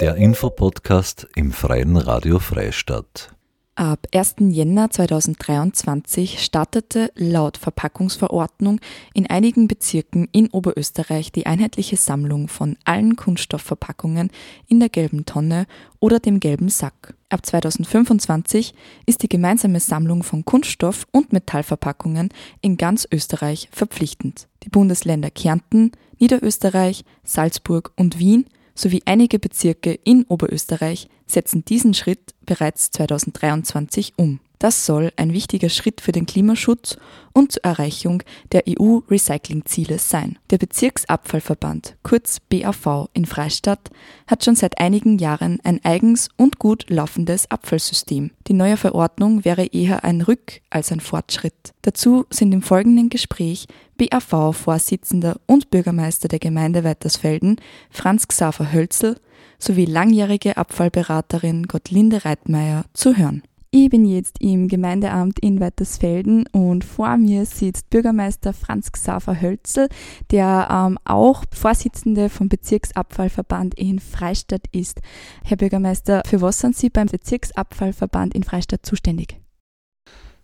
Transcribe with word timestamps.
Der 0.00 0.16
Infopodcast 0.16 1.28
im 1.36 1.52
Freien 1.52 1.96
Radio 1.96 2.38
Freistadt. 2.38 3.34
Ab 3.74 4.06
1. 4.12 4.36
Jänner 4.38 4.90
2023 4.90 6.42
startete 6.42 7.12
laut 7.14 7.56
Verpackungsverordnung 7.56 8.80
in 9.14 9.30
einigen 9.30 9.68
Bezirken 9.68 10.28
in 10.32 10.48
Oberösterreich 10.50 11.30
die 11.30 11.46
einheitliche 11.46 11.96
Sammlung 11.96 12.48
von 12.48 12.76
allen 12.84 13.16
Kunststoffverpackungen 13.16 14.30
in 14.66 14.80
der 14.80 14.88
gelben 14.88 15.24
Tonne 15.24 15.66
oder 16.00 16.18
dem 16.18 16.40
gelben 16.40 16.68
Sack. 16.68 17.14
Ab 17.28 17.46
2025 17.46 18.74
ist 19.06 19.22
die 19.22 19.28
gemeinsame 19.28 19.80
Sammlung 19.80 20.22
von 20.22 20.44
Kunststoff- 20.44 21.06
und 21.12 21.32
Metallverpackungen 21.32 22.30
in 22.60 22.76
ganz 22.76 23.06
Österreich 23.10 23.68
verpflichtend. 23.72 24.48
Die 24.64 24.68
Bundesländer 24.68 25.30
Kärnten, 25.30 25.92
Niederösterreich, 26.18 27.04
Salzburg 27.24 27.92
und 27.96 28.18
Wien 28.18 28.46
sowie 28.82 29.02
einige 29.04 29.38
Bezirke 29.38 29.92
in 30.04 30.24
Oberösterreich 30.24 31.08
setzen 31.26 31.64
diesen 31.64 31.94
Schritt 31.94 32.34
bereits 32.44 32.90
2023 32.90 34.14
um. 34.16 34.40
Das 34.62 34.86
soll 34.86 35.10
ein 35.16 35.32
wichtiger 35.32 35.68
Schritt 35.68 36.00
für 36.00 36.12
den 36.12 36.24
Klimaschutz 36.24 36.96
und 37.32 37.50
zur 37.50 37.64
Erreichung 37.64 38.22
der 38.52 38.62
EU-Recycling-Ziele 38.68 39.98
sein. 39.98 40.38
Der 40.50 40.58
Bezirksabfallverband, 40.58 41.96
kurz 42.04 42.38
BAV 42.38 43.08
in 43.12 43.26
Freistadt, 43.26 43.90
hat 44.28 44.44
schon 44.44 44.54
seit 44.54 44.78
einigen 44.78 45.18
Jahren 45.18 45.58
ein 45.64 45.80
eigens 45.82 46.28
und 46.36 46.60
gut 46.60 46.88
laufendes 46.88 47.50
Abfallsystem. 47.50 48.30
Die 48.46 48.52
neue 48.52 48.76
Verordnung 48.76 49.44
wäre 49.44 49.66
eher 49.66 50.04
ein 50.04 50.22
Rück- 50.22 50.60
als 50.70 50.92
ein 50.92 51.00
Fortschritt. 51.00 51.72
Dazu 51.82 52.26
sind 52.30 52.52
im 52.52 52.62
folgenden 52.62 53.08
Gespräch 53.08 53.66
BAV-Vorsitzender 53.98 55.40
und 55.46 55.70
Bürgermeister 55.70 56.28
der 56.28 56.38
Gemeinde 56.38 56.84
Weitersfelden, 56.84 57.56
Franz 57.90 58.28
Xaver 58.28 58.72
Hölzel, 58.72 59.18
sowie 59.58 59.86
langjährige 59.86 60.56
Abfallberaterin 60.56 61.64
Gottlinde 61.64 62.24
Reitmeier 62.24 62.84
zu 62.94 63.16
hören. 63.16 63.42
Ich 63.74 63.88
bin 63.88 64.04
jetzt 64.04 64.36
im 64.42 64.68
Gemeindeamt 64.68 65.38
in 65.38 65.58
Weitersfelden 65.58 66.46
und 66.52 66.84
vor 66.84 67.16
mir 67.16 67.46
sitzt 67.46 67.88
Bürgermeister 67.88 68.52
Franz 68.52 68.92
Xaver 68.92 69.40
Hölzel, 69.40 69.88
der 70.30 70.68
ähm, 70.70 70.98
auch 71.06 71.44
Vorsitzende 71.50 72.28
vom 72.28 72.50
Bezirksabfallverband 72.50 73.74
in 73.76 73.98
Freistadt 73.98 74.66
ist. 74.72 75.00
Herr 75.42 75.56
Bürgermeister, 75.56 76.20
für 76.26 76.42
was 76.42 76.58
sind 76.58 76.76
Sie 76.76 76.90
beim 76.90 77.06
Bezirksabfallverband 77.06 78.34
in 78.34 78.42
Freistadt 78.42 78.84
zuständig? 78.84 79.40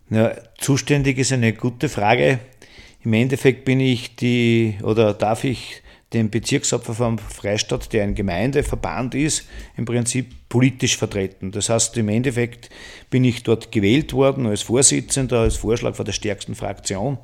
Ja, 0.08 0.32
zuständig 0.56 1.18
ist 1.18 1.30
eine 1.30 1.52
gute 1.52 1.90
Frage. 1.90 2.38
Im 3.04 3.12
Endeffekt 3.12 3.66
bin 3.66 3.78
ich 3.78 4.16
die 4.16 4.78
oder 4.82 5.12
darf 5.12 5.44
ich 5.44 5.82
den 6.12 6.30
Bezirksopferverband 6.30 7.20
Freistadt, 7.20 7.92
der 7.92 8.04
ein 8.04 8.14
Gemeindeverband 8.14 9.14
ist, 9.14 9.46
im 9.76 9.84
Prinzip 9.84 10.32
politisch 10.48 10.96
vertreten. 10.96 11.50
Das 11.52 11.68
heißt, 11.68 11.96
im 11.98 12.08
Endeffekt 12.08 12.70
bin 13.10 13.24
ich 13.24 13.42
dort 13.42 13.70
gewählt 13.72 14.14
worden 14.14 14.46
als 14.46 14.62
Vorsitzender, 14.62 15.40
als 15.40 15.56
Vorschlag 15.56 15.94
von 15.94 16.06
der 16.06 16.12
stärksten 16.12 16.54
Fraktion 16.54 17.18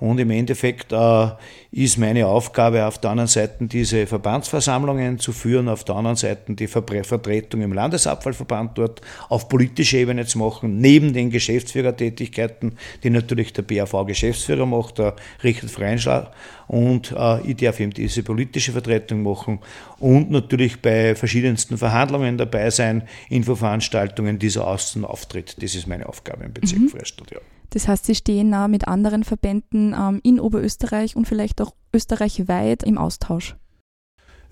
und 0.00 0.18
im 0.18 0.30
Endeffekt 0.30 0.92
äh, 0.92 1.28
ist 1.72 1.98
meine 1.98 2.26
Aufgabe 2.26 2.86
auf 2.86 2.98
der 2.98 3.10
anderen 3.10 3.28
Seite 3.28 3.66
diese 3.66 4.06
Verbandsversammlungen 4.06 5.18
zu 5.18 5.32
führen, 5.32 5.68
auf 5.68 5.84
der 5.84 5.94
anderen 5.94 6.16
Seite 6.16 6.54
die 6.54 6.66
Vertretung 6.66 7.60
im 7.60 7.72
Landesabfallverband 7.72 8.78
dort 8.78 9.02
auf 9.28 9.48
politischer 9.48 9.98
Ebene 9.98 10.24
zu 10.24 10.38
machen, 10.38 10.80
neben 10.80 11.12
den 11.12 11.30
Geschäftsführertätigkeiten, 11.30 12.78
die 13.04 13.10
natürlich 13.10 13.52
der 13.52 13.62
BAV-Geschäftsführer 13.62 14.66
macht, 14.66 14.98
der 14.98 15.14
Richard 15.44 15.70
Freinschlag. 15.70 16.32
Und 16.66 17.12
äh, 17.12 17.40
ich 17.42 17.56
darf 17.56 17.78
eben 17.78 17.92
diese 17.92 18.22
politische 18.22 18.72
Vertretung 18.72 19.22
machen 19.22 19.58
und 19.98 20.30
natürlich 20.30 20.80
bei 20.80 21.14
verschiedensten 21.14 21.76
Verhandlungen 21.76 22.38
dabei 22.38 22.70
sein, 22.70 23.02
Infoveranstaltungen, 23.28 24.38
dieser 24.38 24.66
Außen 24.66 25.04
auftritt. 25.04 25.62
Das 25.62 25.74
ist 25.74 25.86
meine 25.86 26.08
Aufgabe 26.08 26.44
im 26.44 26.54
Bezirk 26.54 26.80
mhm. 26.80 26.88
Freistadt. 26.88 27.30
Ja. 27.32 27.38
Das 27.70 27.88
heißt, 27.88 28.04
Sie 28.06 28.14
stehen 28.14 28.50
nah 28.50 28.68
mit 28.68 28.88
anderen 28.88 29.24
Verbänden 29.24 29.94
ähm, 29.98 30.20
in 30.22 30.40
Oberösterreich 30.40 31.16
und 31.16 31.26
vielleicht 31.26 31.60
auch 31.60 31.74
österreichweit 31.94 32.82
im 32.82 32.98
Austausch. 32.98 33.56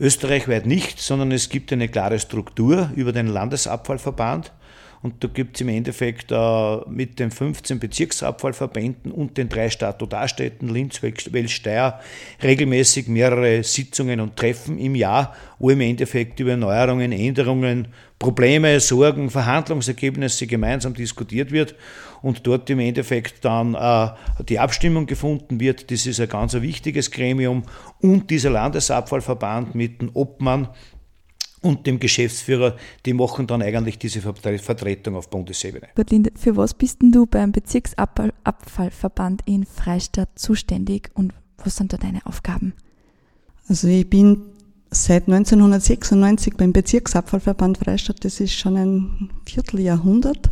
Österreichweit 0.00 0.66
nicht, 0.66 1.00
sondern 1.00 1.32
es 1.32 1.48
gibt 1.48 1.72
eine 1.72 1.88
klare 1.88 2.20
Struktur 2.20 2.90
über 2.94 3.12
den 3.12 3.26
Landesabfallverband. 3.26 4.52
Und 5.00 5.22
da 5.22 5.28
gibt 5.28 5.56
es 5.56 5.60
im 5.60 5.68
Endeffekt 5.68 6.32
äh, 6.32 6.76
mit 6.88 7.20
den 7.20 7.30
15 7.30 7.78
Bezirksabfallverbänden 7.78 9.12
und 9.12 9.36
den 9.36 9.48
drei 9.48 9.70
Statutarstädten 9.70 10.68
Linz, 10.68 11.00
Welsch, 11.02 11.54
Steyr 11.54 12.00
regelmäßig 12.42 13.06
mehrere 13.06 13.62
Sitzungen 13.62 14.20
und 14.20 14.36
Treffen 14.36 14.78
im 14.78 14.96
Jahr, 14.96 15.34
wo 15.58 15.70
im 15.70 15.80
Endeffekt 15.80 16.40
über 16.40 16.56
Neuerungen, 16.56 17.12
Änderungen, 17.12 17.88
Probleme, 18.18 18.80
Sorgen, 18.80 19.30
Verhandlungsergebnisse 19.30 20.48
gemeinsam 20.48 20.94
diskutiert 20.94 21.52
wird 21.52 21.76
und 22.20 22.44
dort 22.44 22.68
im 22.68 22.80
Endeffekt 22.80 23.44
dann 23.44 23.74
äh, 23.74 24.08
die 24.48 24.58
Abstimmung 24.58 25.06
gefunden 25.06 25.60
wird. 25.60 25.92
Das 25.92 26.06
ist 26.06 26.18
ein 26.20 26.28
ganz 26.28 26.54
wichtiges 26.54 27.12
Gremium 27.12 27.62
und 28.00 28.30
dieser 28.30 28.50
Landesabfallverband 28.50 29.76
mit 29.76 30.00
dem 30.00 30.10
Obmann 30.14 30.68
und 31.62 31.86
dem 31.86 31.98
Geschäftsführer, 31.98 32.76
die 33.04 33.12
machen 33.12 33.46
dann 33.46 33.62
eigentlich 33.62 33.98
diese 33.98 34.20
Vertretung 34.20 35.16
auf 35.16 35.28
Bundesebene. 35.30 35.88
Bertlinde, 35.94 36.32
für 36.36 36.56
was 36.56 36.74
bist 36.74 37.02
denn 37.02 37.12
du 37.12 37.26
beim 37.26 37.52
Bezirksabfallverband 37.52 39.42
in 39.46 39.64
Freistadt 39.64 40.30
zuständig 40.36 41.10
und 41.14 41.32
was 41.58 41.76
sind 41.76 41.92
da 41.92 41.96
deine 41.96 42.24
Aufgaben? 42.26 42.74
Also 43.68 43.88
ich 43.88 44.08
bin 44.08 44.42
seit 44.90 45.28
1996 45.28 46.54
beim 46.56 46.72
Bezirksabfallverband 46.72 47.78
Freistadt, 47.78 48.24
das 48.24 48.40
ist 48.40 48.54
schon 48.54 48.76
ein 48.76 49.30
Vierteljahrhundert 49.44 50.48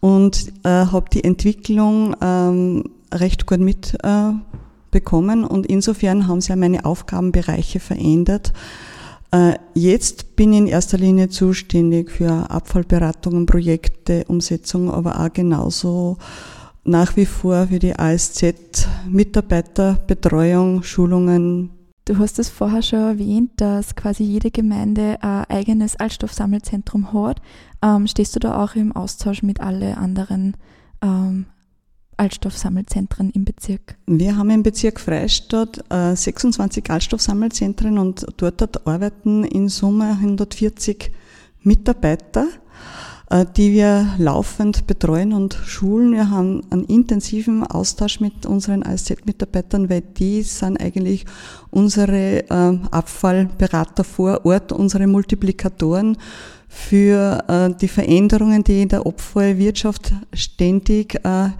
und 0.00 0.52
äh, 0.64 0.68
habe 0.68 1.10
die 1.12 1.24
Entwicklung 1.24 2.14
ähm, 2.20 2.84
recht 3.12 3.46
gut 3.46 3.60
mitbekommen 3.60 5.42
äh, 5.42 5.46
und 5.46 5.66
insofern 5.66 6.28
haben 6.28 6.40
sich 6.40 6.50
ja 6.50 6.56
meine 6.56 6.84
Aufgabenbereiche 6.84 7.80
verändert. 7.80 8.52
Äh, 9.32 9.54
jetzt 9.74 10.36
bin 10.36 10.52
ich 10.52 10.58
in 10.58 10.66
erster 10.66 10.98
Linie 10.98 11.28
zuständig 11.30 12.10
für 12.10 12.50
Abfallberatungen, 12.50 13.46
Projekte, 13.46 14.24
Umsetzung, 14.28 14.90
aber 14.90 15.20
auch 15.20 15.32
genauso 15.32 16.18
nach 16.84 17.16
wie 17.16 17.26
vor 17.26 17.68
für 17.68 17.78
die 17.78 17.98
ASZ 17.98 18.86
Mitarbeiterbetreuung, 19.08 20.82
Schulungen. 20.82 21.70
Du 22.04 22.18
hast 22.18 22.38
es 22.40 22.48
vorher 22.48 22.82
schon 22.82 22.98
erwähnt, 22.98 23.52
dass 23.56 23.94
quasi 23.94 24.24
jede 24.24 24.50
Gemeinde 24.50 25.22
ein 25.22 25.44
eigenes 25.44 25.96
Altstoffsammelzentrum 25.96 27.12
hat. 27.12 27.40
Ähm, 27.80 28.06
stehst 28.08 28.34
du 28.34 28.40
da 28.40 28.62
auch 28.62 28.74
im 28.74 28.94
Austausch 28.94 29.42
mit 29.42 29.60
allen 29.60 29.94
anderen 29.94 30.56
ähm, 31.00 31.46
Altstoffsammelzentren 32.22 33.30
im 33.30 33.44
Bezirk? 33.44 33.96
Wir 34.06 34.36
haben 34.36 34.50
im 34.50 34.62
Bezirk 34.62 35.00
Freistadt 35.00 35.82
äh, 35.90 36.14
26 36.14 36.88
Altstoffsammelzentren 36.88 37.98
und 37.98 38.24
dort 38.36 38.86
arbeiten 38.86 39.42
in 39.42 39.68
Summe 39.68 40.12
140 40.12 41.10
Mitarbeiter, 41.62 42.46
äh, 43.28 43.44
die 43.56 43.72
wir 43.72 44.14
laufend 44.18 44.86
betreuen 44.86 45.32
und 45.32 45.54
schulen. 45.66 46.12
Wir 46.12 46.30
haben 46.30 46.62
einen 46.70 46.84
intensiven 46.84 47.66
Austausch 47.66 48.20
mit 48.20 48.46
unseren 48.46 48.84
ASZ-Mitarbeitern, 48.84 49.90
weil 49.90 50.02
die 50.02 50.42
sind 50.42 50.80
eigentlich 50.80 51.24
unsere 51.70 52.48
äh, 52.48 52.78
Abfallberater 52.92 54.04
vor 54.04 54.46
Ort, 54.46 54.70
unsere 54.70 55.08
Multiplikatoren 55.08 56.16
für 56.68 57.42
äh, 57.48 57.74
die 57.80 57.88
Veränderungen, 57.88 58.62
die 58.62 58.82
in 58.82 58.88
der 58.90 59.04
Abfallwirtschaft 59.06 60.12
ständig 60.32 61.16
äh, 61.24 61.46
äh, 61.46 61.50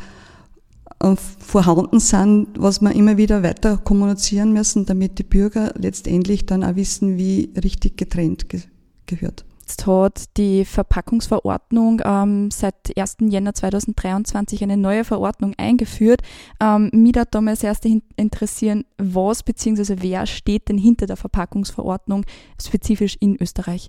vorhanden 1.39 2.01
sind, 2.01 2.49
was 2.59 2.81
wir 2.81 2.93
immer 2.93 3.17
wieder 3.17 3.43
weiter 3.43 3.77
kommunizieren 3.79 4.53
müssen, 4.53 4.87
damit 4.87 5.19
die 5.19 5.25
Bürger 5.25 5.73
letztendlich 5.77 6.47
dann 6.47 6.65
auch 6.65 6.77
wissen, 6.77 7.19
wie 7.19 7.53
richtig 7.63 7.97
getrennt 7.97 8.49
ge 8.49 8.63
gehört. 9.07 9.45
Jetzt 9.61 9.87
hat 9.87 10.37
die 10.37 10.65
Verpackungsverordnung 10.65 12.03
ähm, 12.05 12.51
seit 12.51 12.97
1. 12.97 13.17
Jänner 13.21 13.55
2023 13.55 14.63
eine 14.63 14.77
neue 14.77 15.05
Verordnung 15.05 15.55
eingeführt. 15.57 16.21
Ähm, 16.61 16.91
mich 16.93 17.13
da 17.13 17.25
damals 17.25 17.63
erst 17.63 17.87
interessieren, 18.17 18.85
was 18.99 19.43
bzw. 19.43 19.97
wer 20.01 20.27
steht 20.27 20.69
denn 20.69 20.79
hinter 20.79 21.07
der 21.07 21.17
Verpackungsverordnung 21.17 22.25
spezifisch 22.61 23.17
in 23.21 23.41
Österreich? 23.41 23.89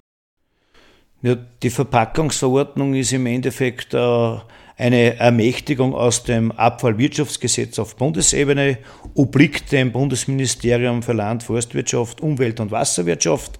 Ja, 1.21 1.35
die 1.35 1.69
Verpackungsverordnung 1.69 2.93
ist 2.93 3.13
im 3.13 3.25
Endeffekt 3.25 3.93
äh, 3.93 4.37
eine 4.77 5.17
Ermächtigung 5.17 5.93
aus 5.93 6.23
dem 6.23 6.51
Abfallwirtschaftsgesetz 6.51 7.79
auf 7.79 7.95
Bundesebene, 7.95 8.77
obliegt 9.13 9.71
dem 9.71 9.91
Bundesministerium 9.91 11.03
für 11.03 11.13
Land, 11.13 11.43
Forstwirtschaft, 11.43 12.21
Umwelt 12.21 12.59
und 12.59 12.71
Wasserwirtschaft. 12.71 13.59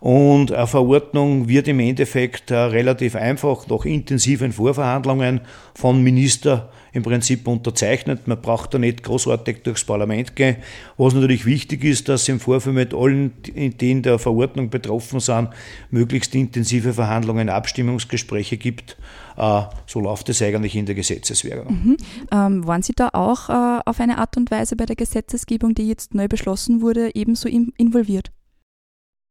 Und 0.00 0.52
eine 0.52 0.66
Verordnung 0.66 1.48
wird 1.48 1.66
im 1.66 1.80
Endeffekt 1.80 2.52
relativ 2.52 3.16
einfach 3.16 3.66
nach 3.66 3.84
intensiven 3.84 4.52
Vorverhandlungen 4.52 5.40
von 5.74 6.02
Minister 6.02 6.70
im 6.92 7.02
Prinzip 7.02 7.46
unterzeichnet. 7.46 8.26
Man 8.26 8.40
braucht 8.40 8.74
da 8.74 8.78
nicht 8.78 9.02
großartig 9.02 9.62
durchs 9.62 9.84
Parlament 9.84 10.36
gehen. 10.36 10.56
Was 10.96 11.14
natürlich 11.14 11.46
wichtig 11.46 11.84
ist, 11.84 12.08
dass 12.08 12.28
im 12.28 12.40
Vorfeld 12.40 12.74
mit 12.74 12.94
allen, 12.94 13.32
die 13.44 13.90
in 13.90 14.02
der 14.02 14.18
Verordnung 14.18 14.70
betroffen 14.70 15.20
sind, 15.20 15.50
möglichst 15.90 16.34
intensive 16.34 16.92
Verhandlungen, 16.92 17.48
Abstimmungsgespräche 17.48 18.56
gibt. 18.56 18.96
Äh, 19.36 19.62
so 19.86 20.00
läuft 20.00 20.28
es 20.28 20.42
eigentlich 20.42 20.74
in 20.74 20.86
der 20.86 20.94
Gesetzeswährung. 20.94 21.72
Mhm. 21.72 21.96
Ähm, 22.32 22.66
waren 22.66 22.82
Sie 22.82 22.92
da 22.94 23.10
auch 23.12 23.48
äh, 23.48 23.80
auf 23.84 24.00
eine 24.00 24.18
Art 24.18 24.36
und 24.36 24.50
Weise 24.50 24.76
bei 24.76 24.86
der 24.86 24.96
Gesetzesgebung, 24.96 25.74
die 25.74 25.88
jetzt 25.88 26.14
neu 26.14 26.28
beschlossen 26.28 26.80
wurde, 26.80 27.14
ebenso 27.14 27.48
involviert? 27.48 28.30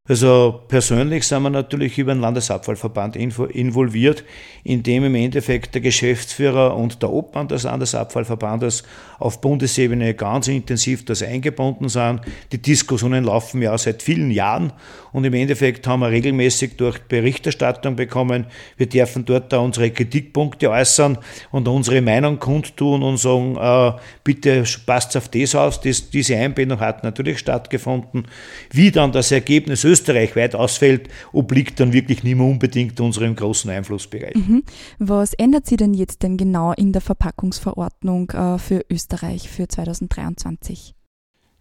Also 0.10 0.62
persönlich 0.70 1.28
sind 1.28 1.44
wir 1.44 1.50
natürlich 1.50 1.98
über 1.98 2.14
den 2.14 2.22
Landesabfallverband 2.22 3.18
involviert, 3.18 4.24
in 4.64 4.82
dem 4.82 5.04
im 5.04 5.16
Endeffekt 5.16 5.76
der 5.76 5.82
Geschäftsführer 5.82 6.78
und 6.78 7.02
der 7.02 7.12
Obmann 7.12 7.50
des 7.50 7.64
Landesabfallverbandes 7.64 8.84
auf 9.20 9.42
Bundesebene 9.42 10.14
ganz 10.14 10.48
intensiv 10.48 11.04
das 11.04 11.24
eingebunden 11.24 11.90
sind. 11.90 12.22
Die 12.52 12.62
Diskussionen 12.62 13.26
laufen 13.26 13.62
ja 13.62 13.78
seit 13.78 14.02
vielen 14.02 14.32
Jahren 14.32 14.72
und 15.12 15.26
im 15.26 15.34
Endeffekt 15.34 15.88
haben 15.88 16.02
wir 16.02 16.10
regelmäßig 16.10 16.78
durch 16.78 17.00
Berichterstattung 17.00 17.96
bekommen. 17.96 18.46
Wir 18.78 18.88
dürfen 18.88 19.26
dort 19.26 19.52
da 19.52 19.58
unsere 19.58 19.90
Kritikpunkte 19.92 20.70
äußern 20.70 21.18
und 21.52 21.68
unsere 21.68 22.02
Meinung 22.02 22.40
kundtun 22.40 23.04
und 23.04 23.18
sagen, 23.18 23.58
äh, 23.58 24.00
bitte 24.24 24.64
passt 24.86 25.18
auf 25.18 25.28
das 25.30 25.56
aus. 25.56 25.82
Das, 25.82 26.10
diese 26.12 26.38
Einbindung 26.38 26.80
hat 26.80 27.04
natürlich 27.04 27.40
stattgefunden. 27.40 28.28
Wie 28.72 28.92
dann 28.92 29.12
das 29.12 29.32
Ergebnis 29.32 29.84
österreichweit 29.98 30.56
ausfällt, 30.56 31.10
obliegt 31.34 31.80
dann 31.80 31.94
wirklich 31.94 32.24
nicht 32.24 32.36
mehr 32.36 32.46
unbedingt 32.46 33.00
unserem 33.00 33.36
großen 33.36 33.70
Einflussbereich. 33.70 34.36
Mhm. 34.36 34.64
Was 35.00 35.34
ändert 35.34 35.66
sich 35.66 35.78
denn 35.78 35.94
jetzt 35.94 36.24
denn 36.24 36.38
genau 36.38 36.74
in 36.74 36.92
der 36.94 37.02
Verpackungsverordnung 37.02 38.32
äh, 38.32 38.58
für 38.60 38.86
Österreich 38.90 39.50
für 39.50 39.68
2023? 39.68 40.94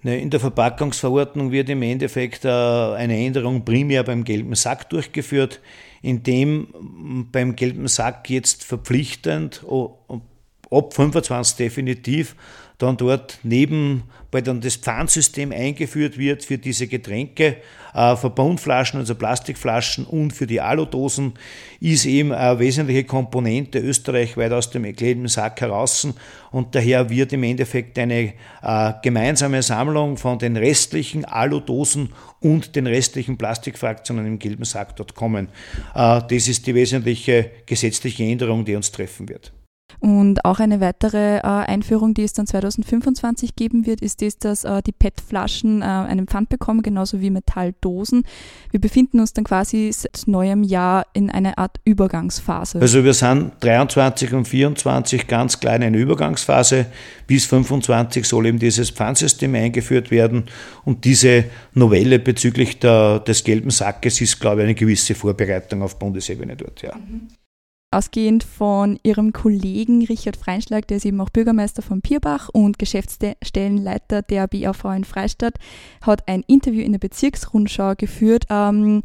In 0.02 0.30
der 0.30 0.38
Verpackungsverordnung 0.38 1.50
wird 1.50 1.68
im 1.68 1.82
Endeffekt 1.82 2.44
äh, 2.44 2.48
eine 2.48 3.16
Änderung 3.16 3.64
primär 3.64 4.04
beim 4.04 4.22
gelben 4.22 4.54
Sack 4.54 4.88
durchgeführt, 4.90 5.60
indem 6.00 7.26
beim 7.32 7.56
gelben 7.56 7.88
Sack 7.88 8.30
jetzt 8.30 8.62
verpflichtend 8.62 9.64
ab 10.70 10.94
25 10.94 11.56
definitiv 11.56 12.34
dann 12.78 12.98
dort 12.98 13.38
neben, 13.42 14.02
weil 14.30 14.42
dann 14.42 14.60
das 14.60 14.76
Pfandsystem 14.76 15.50
eingeführt 15.50 16.18
wird 16.18 16.44
für 16.44 16.58
diese 16.58 16.86
Getränke, 16.86 17.56
äh, 17.94 18.16
Verbundflaschen, 18.16 19.00
also 19.00 19.14
Plastikflaschen 19.14 20.04
und 20.04 20.32
für 20.32 20.46
die 20.46 20.60
Aludosen, 20.60 21.32
ist 21.80 22.04
eben 22.04 22.32
eine 22.32 22.58
wesentliche 22.58 23.04
Komponente 23.04 23.78
österreichweit 23.78 24.52
aus 24.52 24.68
dem 24.68 24.84
erklärten 24.84 25.26
Sack 25.28 25.62
heraus 25.62 26.06
und 26.50 26.74
daher 26.74 27.08
wird 27.08 27.32
im 27.32 27.44
Endeffekt 27.44 27.98
eine 27.98 28.34
äh, 28.62 28.92
gemeinsame 29.02 29.62
Sammlung 29.62 30.18
von 30.18 30.38
den 30.38 30.58
restlichen 30.58 31.24
Aludosen 31.24 32.12
und 32.40 32.76
den 32.76 32.86
restlichen 32.86 33.38
Plastikfraktionen 33.38 34.26
im 34.26 34.38
gelben 34.38 34.64
Sack 34.64 34.96
dort 34.96 35.14
kommen. 35.14 35.48
Äh, 35.94 36.20
das 36.28 36.48
ist 36.48 36.66
die 36.66 36.74
wesentliche 36.74 37.52
gesetzliche 37.64 38.24
Änderung, 38.24 38.66
die 38.66 38.76
uns 38.76 38.92
treffen 38.92 39.30
wird. 39.30 39.55
Und 40.00 40.44
auch 40.44 40.60
eine 40.60 40.80
weitere 40.80 41.38
äh, 41.38 41.40
Einführung, 41.42 42.12
die 42.12 42.22
es 42.22 42.32
dann 42.32 42.46
2025 42.46 43.56
geben 43.56 43.86
wird, 43.86 44.02
ist 44.02 44.20
das, 44.20 44.38
dass 44.38 44.64
äh, 44.64 44.82
die 44.82 44.92
PET-Flaschen 44.92 45.82
äh, 45.82 45.84
einen 45.84 46.26
Pfand 46.26 46.48
bekommen, 46.48 46.82
genauso 46.82 47.20
wie 47.20 47.30
Metalldosen. 47.30 48.24
Wir 48.70 48.80
befinden 48.80 49.20
uns 49.20 49.32
dann 49.32 49.44
quasi 49.44 49.90
seit 49.92 50.24
neuem 50.26 50.62
Jahr 50.62 51.06
in 51.12 51.30
einer 51.30 51.58
Art 51.58 51.78
Übergangsphase. 51.84 52.80
Also 52.80 53.04
wir 53.04 53.14
sind 53.14 53.52
23 53.60 54.32
und 54.34 54.46
24 54.46 55.26
ganz 55.26 55.60
klein 55.60 55.82
in 55.82 55.94
Übergangsphase. 55.94 56.86
Bis 57.26 57.46
25 57.46 58.26
soll 58.26 58.46
eben 58.46 58.58
dieses 58.58 58.90
Pfandsystem 58.90 59.54
eingeführt 59.54 60.10
werden. 60.10 60.44
Und 60.84 61.04
diese 61.04 61.44
Novelle 61.72 62.18
bezüglich 62.18 62.78
der, 62.78 63.20
des 63.20 63.44
gelben 63.44 63.70
Sackes 63.70 64.20
ist, 64.20 64.40
glaube 64.40 64.60
ich, 64.60 64.64
eine 64.66 64.74
gewisse 64.74 65.14
Vorbereitung 65.14 65.82
auf 65.82 65.98
Bundesebene 65.98 66.56
dort. 66.56 66.82
Ja. 66.82 66.94
Mhm. 66.96 67.28
Ausgehend 67.96 68.44
von 68.44 68.98
ihrem 69.04 69.32
Kollegen 69.32 70.04
Richard 70.04 70.36
Freinschlag, 70.36 70.86
der 70.86 70.98
ist 70.98 71.06
eben 71.06 71.18
auch 71.18 71.30
Bürgermeister 71.30 71.80
von 71.80 72.02
Pierbach 72.02 72.50
und 72.50 72.78
Geschäftsstellenleiter 72.78 74.20
der 74.20 74.46
BAV 74.48 74.84
in 74.94 75.04
Freistadt, 75.04 75.54
hat 76.02 76.28
ein 76.28 76.42
Interview 76.46 76.82
in 76.82 76.92
der 76.92 76.98
Bezirksrundschau 76.98 77.94
geführt. 77.96 78.44
Ähm, 78.50 79.02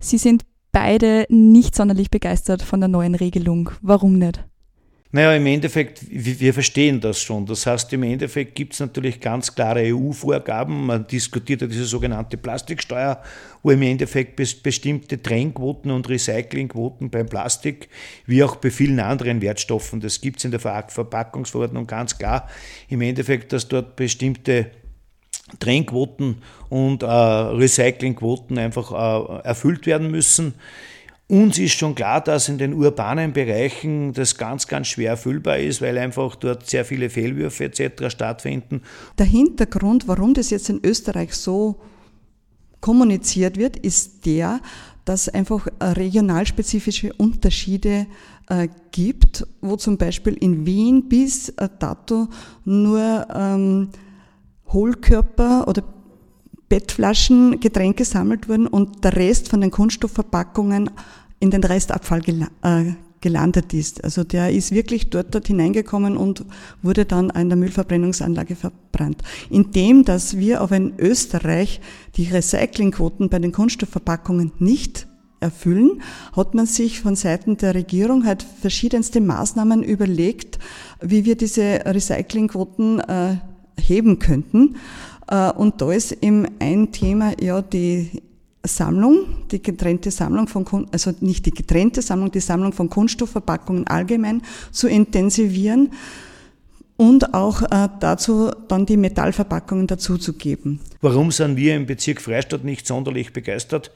sie 0.00 0.18
sind 0.18 0.42
beide 0.72 1.24
nicht 1.28 1.76
sonderlich 1.76 2.10
begeistert 2.10 2.62
von 2.62 2.80
der 2.80 2.88
neuen 2.88 3.14
Regelung. 3.14 3.70
Warum 3.80 4.18
nicht? 4.18 4.42
Naja, 5.14 5.36
im 5.36 5.44
Endeffekt, 5.44 6.00
wir 6.08 6.54
verstehen 6.54 6.98
das 6.98 7.20
schon. 7.20 7.44
Das 7.44 7.66
heißt, 7.66 7.92
im 7.92 8.02
Endeffekt 8.02 8.54
gibt 8.54 8.72
es 8.72 8.80
natürlich 8.80 9.20
ganz 9.20 9.54
klare 9.54 9.80
EU-Vorgaben. 9.94 10.86
Man 10.86 11.06
diskutiert 11.06 11.60
ja 11.60 11.66
diese 11.66 11.84
sogenannte 11.84 12.38
Plastiksteuer, 12.38 13.22
wo 13.62 13.70
im 13.72 13.82
Endeffekt 13.82 14.36
bestimmte 14.36 15.20
Trennquoten 15.22 15.90
und 15.90 16.08
Recyclingquoten 16.08 17.10
beim 17.10 17.26
Plastik, 17.26 17.90
wie 18.24 18.42
auch 18.42 18.56
bei 18.56 18.70
vielen 18.70 19.00
anderen 19.00 19.42
Wertstoffen, 19.42 20.00
das 20.00 20.22
gibt 20.22 20.38
es 20.38 20.46
in 20.46 20.50
der 20.50 20.60
Verpackungsverordnung 20.60 21.86
ganz 21.86 22.16
klar, 22.16 22.48
im 22.88 23.02
Endeffekt, 23.02 23.52
dass 23.52 23.68
dort 23.68 23.96
bestimmte 23.96 24.70
Trennquoten 25.58 26.38
und 26.70 27.02
äh, 27.02 27.06
Recyclingquoten 27.06 28.56
einfach 28.56 28.92
äh, 28.92 29.46
erfüllt 29.46 29.84
werden 29.84 30.10
müssen. 30.10 30.54
Uns 31.32 31.58
ist 31.58 31.72
schon 31.72 31.94
klar, 31.94 32.20
dass 32.20 32.50
in 32.50 32.58
den 32.58 32.74
urbanen 32.74 33.32
Bereichen 33.32 34.12
das 34.12 34.36
ganz, 34.36 34.66
ganz 34.66 34.88
schwer 34.88 35.12
erfüllbar 35.12 35.56
ist, 35.60 35.80
weil 35.80 35.96
einfach 35.96 36.36
dort 36.36 36.68
sehr 36.68 36.84
viele 36.84 37.08
Fehlwürfe 37.08 37.64
etc. 37.64 38.10
stattfinden. 38.10 38.82
Der 39.16 39.24
Hintergrund, 39.24 40.06
warum 40.08 40.34
das 40.34 40.50
jetzt 40.50 40.68
in 40.68 40.80
Österreich 40.84 41.32
so 41.32 41.80
kommuniziert 42.82 43.56
wird, 43.56 43.78
ist 43.78 44.26
der, 44.26 44.60
dass 45.06 45.30
einfach 45.30 45.68
regionalspezifische 45.80 47.14
Unterschiede 47.14 48.06
äh, 48.50 48.68
gibt, 48.90 49.46
wo 49.62 49.76
zum 49.76 49.96
Beispiel 49.96 50.34
in 50.34 50.66
Wien 50.66 51.08
bis 51.08 51.48
äh, 51.48 51.70
dato 51.78 52.28
nur 52.66 53.26
ähm, 53.34 53.88
Hohlkörper 54.70 55.66
oder 55.66 55.82
Bettflaschen 56.72 57.60
Getränke 57.60 58.04
gesammelt 58.04 58.48
wurden 58.48 58.66
und 58.66 59.04
der 59.04 59.14
Rest 59.14 59.50
von 59.50 59.60
den 59.60 59.70
Kunststoffverpackungen 59.70 60.90
in 61.42 61.50
den 61.50 61.64
Restabfall 61.64 62.22
äh, 62.62 62.92
gelandet 63.20 63.74
ist. 63.74 64.04
Also 64.04 64.22
der 64.22 64.52
ist 64.52 64.70
wirklich 64.70 65.10
dort, 65.10 65.34
dort 65.34 65.48
hineingekommen 65.48 66.16
und 66.16 66.44
wurde 66.82 67.04
dann 67.04 67.30
in 67.30 67.48
der 67.48 67.58
Müllverbrennungsanlage 67.58 68.54
verbrannt. 68.54 69.22
Indem, 69.50 70.04
dass 70.04 70.36
wir 70.36 70.62
auch 70.62 70.70
in 70.70 70.92
Österreich 70.98 71.80
die 72.16 72.28
Recyclingquoten 72.28 73.28
bei 73.28 73.40
den 73.40 73.50
Kunststoffverpackungen 73.50 74.52
nicht 74.60 75.08
erfüllen, 75.40 76.00
hat 76.36 76.54
man 76.54 76.66
sich 76.66 77.00
von 77.00 77.16
Seiten 77.16 77.56
der 77.56 77.74
Regierung 77.74 78.24
halt 78.24 78.46
verschiedenste 78.60 79.20
Maßnahmen 79.20 79.82
überlegt, 79.82 80.60
wie 81.00 81.24
wir 81.24 81.36
diese 81.36 81.80
Recyclingquoten 81.84 83.00
äh, 83.00 83.36
heben 83.80 84.20
könnten. 84.20 84.76
Äh, 85.26 85.50
und 85.50 85.80
da 85.80 85.90
ist 85.90 86.12
eben 86.22 86.46
ein 86.60 86.92
Thema 86.92 87.32
ja 87.40 87.62
die 87.62 88.22
Sammlung, 88.64 89.46
die 89.50 89.62
getrennte 89.62 90.10
Sammlung 90.10 90.46
von, 90.46 90.86
also 90.92 91.12
nicht 91.20 91.46
die 91.46 91.50
getrennte 91.50 92.02
Sammlung, 92.02 92.30
die 92.30 92.40
Sammlung 92.40 92.72
von 92.72 92.88
Kunststoffverpackungen 92.88 93.86
allgemein 93.86 94.42
zu 94.70 94.88
intensivieren 94.88 95.90
und 96.96 97.34
auch 97.34 97.62
äh, 97.62 97.88
dazu 97.98 98.50
dann 98.68 98.86
die 98.86 98.96
Metallverpackungen 98.96 99.86
dazuzugeben. 99.86 100.78
Warum 101.00 101.32
sind 101.32 101.56
wir 101.56 101.74
im 101.74 101.86
Bezirk 101.86 102.20
Freistadt 102.20 102.64
nicht 102.64 102.86
sonderlich 102.86 103.32
begeistert? 103.32 103.90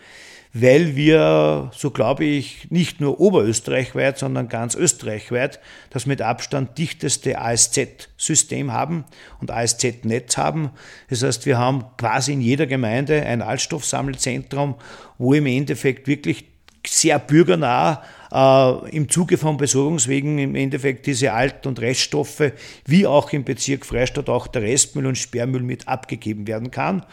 Weil 0.59 0.97
wir, 0.97 1.71
so 1.75 1.91
glaube 1.91 2.25
ich, 2.25 2.71
nicht 2.71 2.99
nur 3.01 3.21
oberösterreichweit, 3.21 4.19
sondern 4.19 4.49
ganz 4.49 4.75
österreichweit 4.75 5.61
das 5.91 6.07
mit 6.07 6.23
Abstand 6.23 6.79
dichteste 6.79 7.39
ASZ-System 7.39 8.73
haben 8.73 9.05
und 9.41 9.51
ASZ-Netz 9.51 10.39
haben. 10.39 10.71
Das 11.11 11.23
heißt, 11.23 11.45
wir 11.45 11.59
haben 11.59 11.85
quasi 11.99 12.33
in 12.33 12.41
jeder 12.41 12.67
Gemeinde 12.67 13.23
ein 13.23 13.43
Altstoffsammelzentrum, 13.43 14.77
wo 15.19 15.35
im 15.35 15.45
Endeffekt 15.45 16.09
wirklich 16.09 16.47
sehr 16.87 17.19
bürgernah 17.19 18.03
äh, 18.33 18.97
im 18.97 19.11
Zuge 19.11 19.37
von 19.37 19.59
Besorgungswegen 19.59 20.39
im 20.39 20.55
Endeffekt 20.55 21.07
diese 21.07 21.33
Alt- 21.33 21.67
und 21.67 21.81
Reststoffe, 21.81 22.53
wie 22.87 23.07
auch 23.07 23.31
im 23.33 23.45
Bezirk 23.45 23.85
Freistadt 23.85 24.31
auch 24.31 24.47
der 24.47 24.63
Restmüll 24.63 25.07
und 25.07 25.19
Sperrmüll 25.19 25.63
mit 25.63 25.87
abgegeben 25.87 26.47
werden 26.47 26.71
kann. 26.71 27.05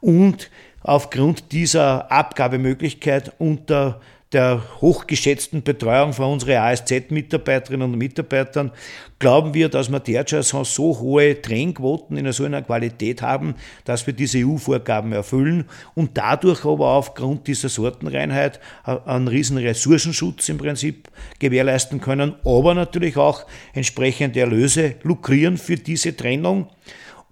Und 0.00 0.50
aufgrund 0.82 1.52
dieser 1.52 2.10
Abgabemöglichkeit 2.10 3.32
unter 3.38 4.00
der 4.32 4.62
hochgeschätzten 4.80 5.62
Betreuung 5.62 6.12
von 6.12 6.32
unseren 6.32 6.56
ASZ-Mitarbeiterinnen 6.56 7.92
und 7.92 7.98
Mitarbeitern 7.98 8.72
glauben 9.18 9.52
wir, 9.52 9.68
dass 9.68 9.90
wir 9.90 10.00
derzeit 10.00 10.44
so 10.44 10.98
hohe 10.98 11.40
Trennquoten 11.40 12.16
in 12.16 12.32
so 12.32 12.44
einer 12.44 12.62
Qualität 12.62 13.20
haben, 13.20 13.54
dass 13.84 14.06
wir 14.06 14.14
diese 14.14 14.38
EU-Vorgaben 14.38 15.12
erfüllen 15.12 15.66
und 15.94 16.16
dadurch 16.16 16.64
aber 16.64 16.88
aufgrund 16.88 17.46
dieser 17.46 17.68
Sortenreinheit 17.68 18.58
einen 18.84 19.28
riesen 19.28 19.58
Ressourcenschutz 19.58 20.48
im 20.48 20.58
Prinzip 20.58 21.08
gewährleisten 21.38 22.00
können, 22.00 22.34
aber 22.44 22.74
natürlich 22.74 23.16
auch 23.16 23.44
entsprechende 23.74 24.40
Erlöse 24.40 24.94
lukrieren 25.02 25.58
für 25.58 25.76
diese 25.76 26.16
Trennung 26.16 26.68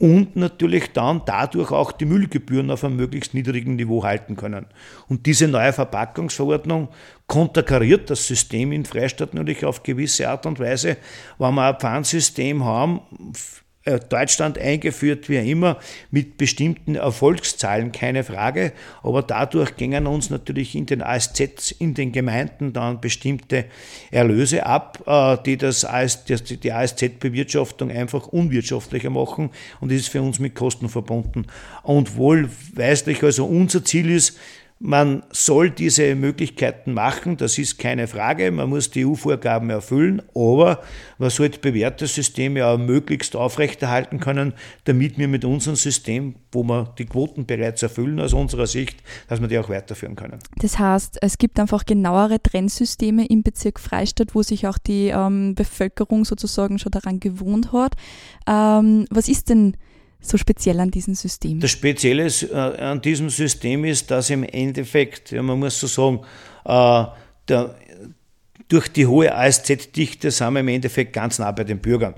und 0.01 0.35
natürlich 0.35 0.93
dann 0.93 1.21
dadurch 1.27 1.71
auch 1.73 1.93
die 1.93 2.07
Müllgebühren 2.07 2.71
auf 2.71 2.85
einem 2.85 2.97
möglichst 2.97 3.35
niedrigen 3.35 3.77
Niveau 3.77 4.03
halten 4.03 4.35
können. 4.35 4.65
Und 5.09 5.27
diese 5.27 5.47
neue 5.47 5.75
Verpackungsverordnung 5.75 6.89
konterkariert 7.27 8.09
das 8.09 8.27
System 8.27 8.73
in 8.73 8.87
Freistadt 8.87 9.35
natürlich 9.35 9.67
auf 9.67 9.83
gewisse 9.83 10.31
Art 10.31 10.47
und 10.47 10.59
Weise, 10.59 10.97
weil 11.37 11.53
wir 11.53 11.69
ein 11.69 11.79
Pfandsystem 11.79 12.65
haben, 12.65 13.03
Deutschland 14.11 14.59
eingeführt, 14.59 15.31
wie 15.31 15.37
immer, 15.37 15.79
mit 16.11 16.37
bestimmten 16.37 16.97
Erfolgszahlen, 16.97 17.93
keine 17.93 18.25
Frage. 18.25 18.73
Aber 19.03 19.23
dadurch 19.23 19.77
gingen 19.77 20.07
uns 20.07 20.29
natürlich 20.29 20.75
in 20.75 20.85
den 20.85 21.01
ASZs, 21.01 21.71
in 21.71 21.95
den 21.95 22.13
Gemeinden 22.13 22.75
dann 22.75 23.01
bestimmte 23.01 23.65
Erlöse 24.11 24.67
ab, 24.67 25.03
äh, 25.07 25.39
die 25.47 25.57
das 25.57 25.87
AS, 25.87 26.25
die 26.25 26.73
ASZ-Bewirtschaftung 26.73 27.91
einfach 27.91 28.27
unwirtschaftlicher 28.27 29.11
machen. 29.11 29.49
Und 29.81 29.91
ist 29.93 30.09
für 30.09 30.21
uns 30.21 30.39
mit 30.39 30.55
Kosten 30.55 30.91
verbunden. 30.91 31.47
Und 31.83 32.17
wohlweislich, 32.17 33.23
also 33.23 33.47
unser 33.47 33.83
Ziel 33.83 34.11
ist, 34.11 34.39
man 34.83 35.23
soll 35.31 35.71
diese 35.71 36.15
Möglichkeiten 36.15 36.95
machen, 36.95 37.37
das 37.37 37.59
ist 37.59 37.79
keine 37.79 38.09
Frage. 38.09 38.51
Man 38.51 38.71
muss 38.71 38.91
die 38.91 39.05
EU-Vorgaben 39.05 39.69
erfüllen, 39.69 40.23
aber 40.35 40.81
man 41.19 41.29
sollte 41.29 41.59
bewährte 41.59 42.07
Systeme 42.07 42.67
auch 42.67 42.79
möglichst 42.79 43.37
aufrechterhalten 43.37 44.21
können, 44.21 44.55
damit 44.85 45.19
wir 45.19 45.29
mit 45.29 45.45
unserem 45.45 45.77
System, 45.77 46.37
wo 46.51 46.63
wir 46.63 46.95
die 46.97 47.05
Quoten 47.05 47.45
bereits 47.45 47.83
erfüllen 47.83 48.19
aus 48.21 48.33
unserer 48.33 48.67
Sicht, 48.67 49.03
dass 49.29 49.43
wir 49.43 49.49
die 49.49 49.59
auch 49.59 49.69
weiterführen 49.69 50.17
können. 50.17 50.39
Das 50.57 50.79
heißt, 50.79 51.19
es 51.21 51.37
gibt 51.37 51.61
einfach 51.61 51.85
genauere 51.85 52.43
Trennsysteme 52.43 53.27
im 53.27 53.43
Bezirk 53.43 53.81
Freistadt, 53.81 54.35
wo 54.35 54.43
sich 54.43 54.67
auch 54.67 54.79
die 54.79 55.09
ähm, 55.09 55.55
Bevölkerung 55.55 56.25
sozusagen 56.25 56.79
schon 56.79 56.93
daran 56.93 57.21
gewohnt 57.21 57.71
hat. 57.73 57.97
Ähm, 58.49 59.05
was 59.11 59.29
ist 59.29 59.51
denn 59.51 59.77
so 60.21 60.37
speziell 60.37 60.81
an 60.81 60.91
diesem 60.91 61.15
System? 61.15 61.61
Das 61.61 61.71
Spezielle 61.71 62.27
äh, 62.27 62.55
an 62.55 63.01
diesem 63.01 63.31
System 63.31 63.85
ist, 63.85 64.11
dass 64.11 64.31
im 64.31 64.45
Endeffekt, 64.45 65.31
ja, 65.31 65.43
man 65.43 65.59
muss 65.59 65.81
so 65.81 65.87
sagen, 65.87 66.21
äh, 66.65 67.05
der, 67.49 67.75
durch 68.69 68.89
die 68.89 69.07
hohe 69.07 69.35
ASZ-Dichte 69.35 70.31
sind 70.31 70.53
wir 70.53 70.61
im 70.61 70.69
Endeffekt 70.69 71.13
ganz 71.13 71.39
nah 71.39 71.51
bei 71.51 71.65
den 71.65 71.81
Bürgern. 71.81 72.15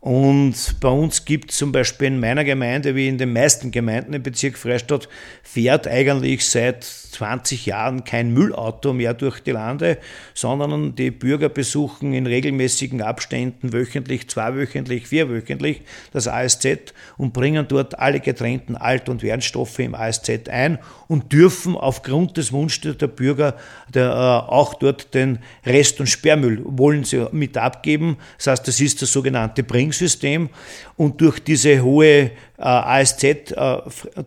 Und 0.00 0.54
bei 0.80 0.88
uns 0.88 1.24
gibt 1.24 1.50
es 1.50 1.56
zum 1.56 1.72
Beispiel 1.72 2.06
in 2.06 2.20
meiner 2.20 2.44
Gemeinde, 2.44 2.94
wie 2.94 3.08
in 3.08 3.18
den 3.18 3.32
meisten 3.32 3.72
Gemeinden 3.72 4.12
im 4.12 4.22
Bezirk 4.22 4.56
Freistadt, 4.56 5.08
fährt 5.42 5.88
eigentlich 5.88 6.46
seit 6.48 6.84
20 6.84 7.66
Jahren 7.66 8.04
kein 8.04 8.32
Müllauto 8.32 8.92
mehr 8.92 9.12
durch 9.12 9.40
die 9.40 9.50
Lande, 9.50 9.98
sondern 10.34 10.94
die 10.94 11.10
Bürger 11.10 11.48
besuchen 11.48 12.12
in 12.14 12.26
regelmäßigen 12.26 13.02
Abständen 13.02 13.72
wöchentlich, 13.72 14.28
zweiwöchentlich, 14.28 15.08
vierwöchentlich 15.08 15.82
das 16.12 16.28
ASZ 16.28 16.94
und 17.16 17.32
bringen 17.32 17.66
dort 17.66 17.98
alle 17.98 18.20
getrennten 18.20 18.76
Alt- 18.76 19.08
und 19.08 19.24
Wertstoffe 19.24 19.80
im 19.80 19.96
ASZ 19.96 20.48
ein 20.48 20.78
und 21.08 21.32
dürfen 21.32 21.74
aufgrund 21.74 22.36
des 22.36 22.52
Wunsches 22.52 22.98
der 22.98 23.08
Bürger 23.08 23.56
der, 23.92 24.10
äh, 24.10 24.50
auch 24.50 24.74
dort 24.74 25.14
den 25.14 25.40
Rest- 25.66 25.98
und 25.98 26.06
Sperrmüll 26.06 26.60
wollen 26.64 27.04
sie 27.04 27.26
mit 27.32 27.56
abgeben. 27.56 28.18
Das 28.36 28.48
heißt, 28.48 28.68
das 28.68 28.80
ist 28.80 29.02
das 29.02 29.12
sogenannte 29.12 29.64
Bringsystem 29.88 30.50
und 30.96 31.20
durch 31.20 31.40
diese 31.40 31.82
hohe 31.82 32.32
äh, 32.58 32.62
ASZ, 32.64 33.24
äh, 33.24 33.44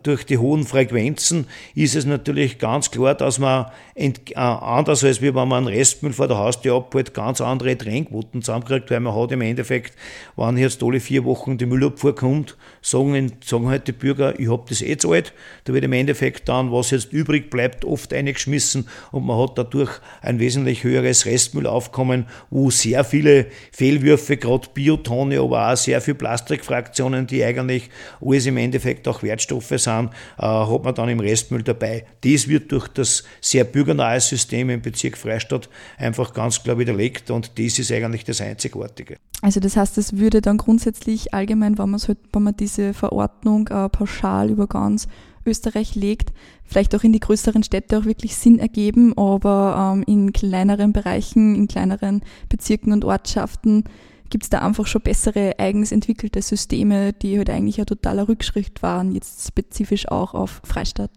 durch 0.02 0.24
die 0.24 0.38
hohen 0.38 0.64
Frequenzen 0.64 1.46
ist 1.74 1.94
es 1.94 2.06
natürlich 2.06 2.58
ganz 2.58 2.90
klar, 2.90 3.14
dass 3.14 3.38
man 3.38 3.66
ent, 3.94 4.30
äh, 4.30 4.34
anders 4.36 5.04
als 5.04 5.20
wenn 5.20 5.34
man 5.34 5.52
einen 5.52 5.66
Restmüll 5.66 6.14
vor 6.14 6.28
der 6.28 6.38
Haustür 6.38 6.76
abholt, 6.76 7.12
ganz 7.12 7.42
andere 7.42 7.76
Trennquoten 7.76 8.42
zusammenkriegt, 8.42 8.90
weil 8.90 9.00
man 9.00 9.14
hat 9.14 9.32
im 9.32 9.42
Endeffekt, 9.42 9.94
wenn 10.36 10.56
jetzt 10.56 10.82
alle 10.82 11.00
vier 11.00 11.24
Wochen 11.24 11.58
die 11.58 11.66
Müllabfuhr 11.66 12.14
kommt, 12.14 12.56
sagen, 12.80 13.32
sagen 13.44 13.68
halt 13.68 13.86
die 13.86 13.92
Bürger, 13.92 14.38
ich 14.40 14.50
habe 14.50 14.64
das 14.68 14.80
eh 14.80 14.96
alt, 15.06 15.34
da 15.64 15.74
wird 15.74 15.84
im 15.84 15.92
Endeffekt 15.92 16.48
dann, 16.48 16.72
was 16.72 16.90
jetzt 16.90 17.12
übrig 17.12 17.50
bleibt, 17.50 17.84
oft 17.84 18.14
eingeschmissen 18.14 18.88
und 19.10 19.26
man 19.26 19.38
hat 19.38 19.58
dadurch 19.58 19.90
ein 20.22 20.38
wesentlich 20.38 20.84
höheres 20.84 21.26
Restmüllaufkommen, 21.26 22.26
wo 22.50 22.70
sehr 22.70 23.04
viele 23.04 23.46
Fehlwürfe, 23.72 24.38
gerade 24.38 24.68
Biotonne, 24.72 25.40
aber 25.40 25.72
auch 25.72 25.76
sehr 25.76 26.00
viele 26.00 26.14
Plastikfraktionen, 26.14 27.26
die 27.26 27.44
eigentlich 27.44 27.90
alles 28.24 28.46
im 28.46 28.56
Endeffekt 28.56 29.06
auch 29.08 29.22
Wertstoffe 29.22 29.68
sind, 29.68 30.10
äh, 30.38 30.42
hat 30.42 30.84
man 30.84 30.94
dann 30.94 31.08
im 31.08 31.20
Restmüll 31.20 31.62
dabei. 31.62 32.04
Das 32.22 32.48
wird 32.48 32.72
durch 32.72 32.88
das 32.88 33.24
sehr 33.40 33.64
bürgernahe 33.64 34.20
System 34.20 34.70
im 34.70 34.82
Bezirk 34.82 35.16
Freistadt 35.16 35.68
einfach 35.98 36.32
ganz 36.32 36.62
klar 36.62 36.78
widerlegt 36.78 37.30
und 37.30 37.58
das 37.58 37.78
ist 37.78 37.92
eigentlich 37.92 38.24
das 38.24 38.40
Einzigartige. 38.40 39.16
Also 39.42 39.58
das 39.58 39.76
heißt, 39.76 39.98
es 39.98 40.18
würde 40.18 40.40
dann 40.40 40.56
grundsätzlich 40.56 41.34
allgemein, 41.34 41.76
wenn, 41.76 41.92
halt, 41.92 42.18
wenn 42.32 42.42
man 42.42 42.56
diese 42.56 42.94
Verordnung 42.94 43.68
äh, 43.68 43.88
pauschal 43.88 44.50
über 44.50 44.66
ganz 44.68 45.08
Österreich 45.44 45.94
legt, 45.94 46.32
vielleicht 46.64 46.94
auch 46.94 47.02
in 47.02 47.12
die 47.12 47.20
größeren 47.20 47.62
Städte 47.62 47.98
auch 47.98 48.04
wirklich 48.04 48.36
Sinn 48.36 48.58
ergeben, 48.58 49.16
aber 49.18 49.94
ähm, 49.96 50.04
in 50.06 50.32
kleineren 50.32 50.92
Bereichen, 50.92 51.54
in 51.54 51.68
kleineren 51.68 52.22
Bezirken 52.48 52.92
und 52.92 53.04
Ortschaften 53.04 53.84
gibt 54.32 54.44
es 54.44 54.50
da 54.50 54.60
einfach 54.60 54.86
schon 54.86 55.02
bessere 55.02 55.58
eigens 55.58 55.92
entwickelte 55.92 56.40
Systeme, 56.40 57.12
die 57.12 57.36
halt 57.36 57.50
eigentlich 57.50 57.78
ein 57.78 57.86
totaler 57.86 58.28
Rückschritt 58.28 58.82
waren, 58.82 59.12
jetzt 59.12 59.46
spezifisch 59.46 60.08
auch 60.08 60.32
auf 60.32 60.62
Freistadt. 60.64 61.10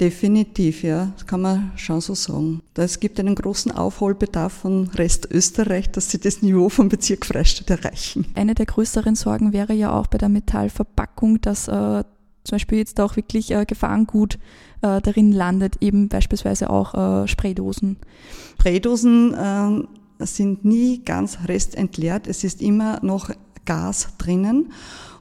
Definitiv, 0.00 0.82
ja, 0.82 1.12
das 1.14 1.26
kann 1.26 1.42
man 1.42 1.70
schon 1.76 2.00
so 2.00 2.14
sagen. 2.14 2.60
Es 2.74 2.98
gibt 2.98 3.20
einen 3.20 3.36
großen 3.36 3.70
Aufholbedarf 3.70 4.52
von 4.52 4.88
Rest 4.94 5.28
Österreich, 5.30 5.92
dass 5.92 6.10
sie 6.10 6.18
das 6.18 6.42
Niveau 6.42 6.68
vom 6.70 6.88
Bezirk 6.88 7.24
Freistadt 7.24 7.70
erreichen. 7.70 8.26
Eine 8.34 8.54
der 8.54 8.66
größeren 8.66 9.14
Sorgen 9.14 9.52
wäre 9.52 9.72
ja 9.72 9.96
auch 9.96 10.08
bei 10.08 10.18
der 10.18 10.28
Metallverpackung, 10.28 11.40
dass 11.40 11.68
äh, 11.68 12.02
zum 12.42 12.56
Beispiel 12.56 12.78
jetzt 12.78 13.00
auch 13.00 13.14
wirklich 13.14 13.52
äh, 13.52 13.64
Gefahrengut 13.64 14.38
äh, 14.82 15.00
darin 15.00 15.30
landet, 15.30 15.76
eben 15.80 16.08
beispielsweise 16.08 16.68
auch 16.68 16.94
äh, 16.94 17.28
Spraydosen. 17.28 17.98
Spraydosen 18.58 19.34
äh, 19.34 19.99
sind 20.26 20.64
nie 20.64 21.02
ganz 21.04 21.38
restentleert. 21.46 22.26
Es 22.26 22.44
ist 22.44 22.62
immer 22.62 22.98
noch 23.02 23.30
Gas 23.64 24.08
drinnen. 24.18 24.72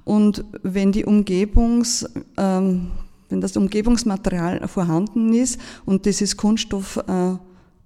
Und 0.06 0.44
wenn 0.64 0.92
die 0.92 1.06
Umgebungs, 1.06 2.10
ähm, 2.38 2.92
wenn 3.30 3.42
das 3.42 3.56
Umgebungsmaterial 3.56 4.68
vorhanden 4.68 5.34
ist 5.34 5.60
und 5.86 6.06
das 6.06 6.22
ist 6.22 6.38
Kunststoff 6.38 6.98
äh, 7.08 7.36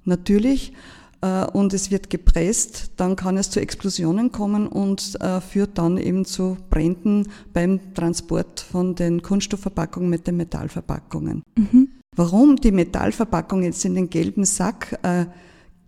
natürlich 0.05 0.74
äh, 1.22 1.46
und 1.48 1.74
es 1.74 1.91
wird 1.91 2.10
gepresst, 2.10 2.91
dann 2.96 3.15
kann 3.15 3.38
es 3.38 3.50
zu 3.50 3.60
Explosionen 3.60 4.32
kommen 4.32 4.67
und 4.67 5.20
äh, 5.22 5.41
führt 5.41 5.77
dann 5.77 5.98
eben 5.98 6.24
zu 6.24 6.58
Bränden 6.70 7.27
beim 7.51 7.93
Transport 7.93 8.62
von 8.62 8.96
den 8.96 9.22
Kunststoffverpackungen 9.22 10.10
mit 10.10 10.25
den 10.25 10.38
Metallverpackungen. 10.38 11.43
Mhm. 11.58 11.89
Warum 12.15 12.55
die 12.58 12.72
Metallverpackung 12.72 13.63
jetzt 13.63 13.84
in 13.86 13.96
den 13.96 14.10
gelben 14.10 14.46
Sack 14.46 14.98
äh, 15.03 15.25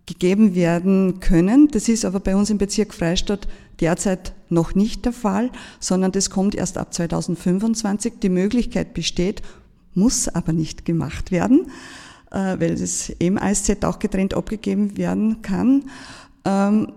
gegeben 0.06 0.54
werden 0.54 1.20
können. 1.20 1.68
Das 1.68 1.88
ist 1.88 2.04
aber 2.04 2.20
bei 2.20 2.36
uns 2.36 2.50
im 2.50 2.58
Bezirk 2.58 2.94
Freistadt 2.94 3.48
derzeit 3.80 4.32
noch 4.48 4.74
nicht 4.74 5.04
der 5.04 5.12
Fall, 5.12 5.50
sondern 5.80 6.12
das 6.12 6.30
kommt 6.30 6.54
erst 6.54 6.78
ab 6.78 6.94
2025. 6.94 8.14
Die 8.22 8.28
Möglichkeit 8.28 8.94
besteht, 8.94 9.42
muss 9.94 10.28
aber 10.28 10.52
nicht 10.52 10.84
gemacht 10.84 11.30
werden, 11.30 11.70
äh, 12.30 12.56
weil 12.58 12.76
das 12.76 13.10
im 13.18 13.38
ASZ 13.38 13.84
auch 13.84 13.98
getrennt 13.98 14.34
abgegeben 14.34 14.96
werden 14.96 15.42
kann, 15.42 15.84
ähm, 16.44 16.92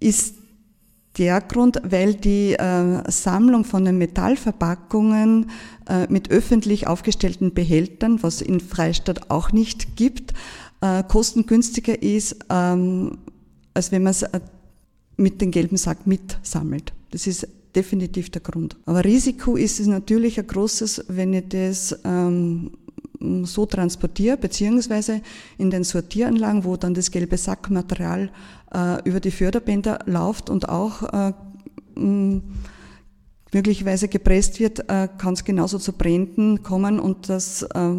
ist 0.00 0.36
der 1.18 1.40
Grund, 1.40 1.80
weil 1.84 2.14
die 2.14 2.54
äh, 2.54 3.10
Sammlung 3.10 3.64
von 3.64 3.84
den 3.84 3.98
Metallverpackungen 3.98 5.50
äh, 5.88 6.06
mit 6.08 6.30
öffentlich 6.30 6.86
aufgestellten 6.86 7.52
Behältern, 7.52 8.22
was 8.22 8.40
in 8.40 8.60
Freistadt 8.60 9.30
auch 9.30 9.52
nicht 9.52 9.96
gibt, 9.96 10.32
äh, 10.80 11.02
kostengünstiger 11.04 12.02
ist, 12.02 12.36
ähm, 12.50 13.18
als 13.74 13.92
wenn 13.92 14.02
man 14.02 14.12
es 14.12 14.22
äh, 14.22 14.40
mit 15.16 15.40
dem 15.40 15.50
gelben 15.50 15.76
Sack 15.76 16.06
mitsammelt. 16.06 16.92
Das 17.10 17.26
ist 17.26 17.46
definitiv 17.74 18.30
der 18.30 18.40
Grund. 18.40 18.76
Aber 18.86 19.04
Risiko 19.04 19.56
ist 19.56 19.80
es 19.80 19.86
natürlich 19.86 20.38
ein 20.38 20.46
großes, 20.46 21.04
wenn 21.08 21.32
ich 21.34 21.48
das 21.48 21.98
ähm, 22.04 22.72
so 23.42 23.66
transportiere, 23.66 24.36
beziehungsweise 24.36 25.20
in 25.58 25.70
den 25.70 25.84
Sortieranlagen, 25.84 26.64
wo 26.64 26.76
dann 26.76 26.94
das 26.94 27.10
gelbe 27.10 27.36
Sackmaterial 27.36 28.30
äh, 28.72 29.08
über 29.08 29.20
die 29.20 29.30
Förderbänder 29.30 30.00
läuft 30.06 30.48
und 30.48 30.68
auch 30.68 31.02
äh, 31.02 31.32
möglicherweise 33.52 34.08
gepresst 34.08 34.58
wird, 34.58 34.88
äh, 34.88 35.08
kann 35.18 35.34
es 35.34 35.44
genauso 35.44 35.78
zu 35.78 35.92
Bränden 35.92 36.62
kommen 36.62 36.98
und 36.98 37.28
das 37.28 37.62
äh, 37.62 37.92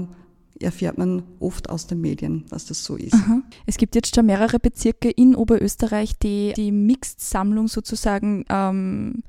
erfährt 0.64 0.98
man 0.98 1.24
oft 1.40 1.70
aus 1.70 1.88
den 1.88 2.02
Medien, 2.02 2.46
dass 2.50 2.66
das 2.66 2.84
so 2.84 2.96
ist. 2.96 3.14
Aha. 3.14 3.42
Es 3.66 3.78
gibt 3.78 3.96
jetzt 3.96 4.16
schon 4.16 4.26
mehrere 4.26 4.60
Bezirke 4.60 5.10
in 5.10 5.36
Oberösterreich, 5.36 6.18
die 6.18 6.54
die 6.56 6.72
Mixed-Sammlung 6.72 7.68
sozusagen 7.68 8.46
ähm, 8.50 9.24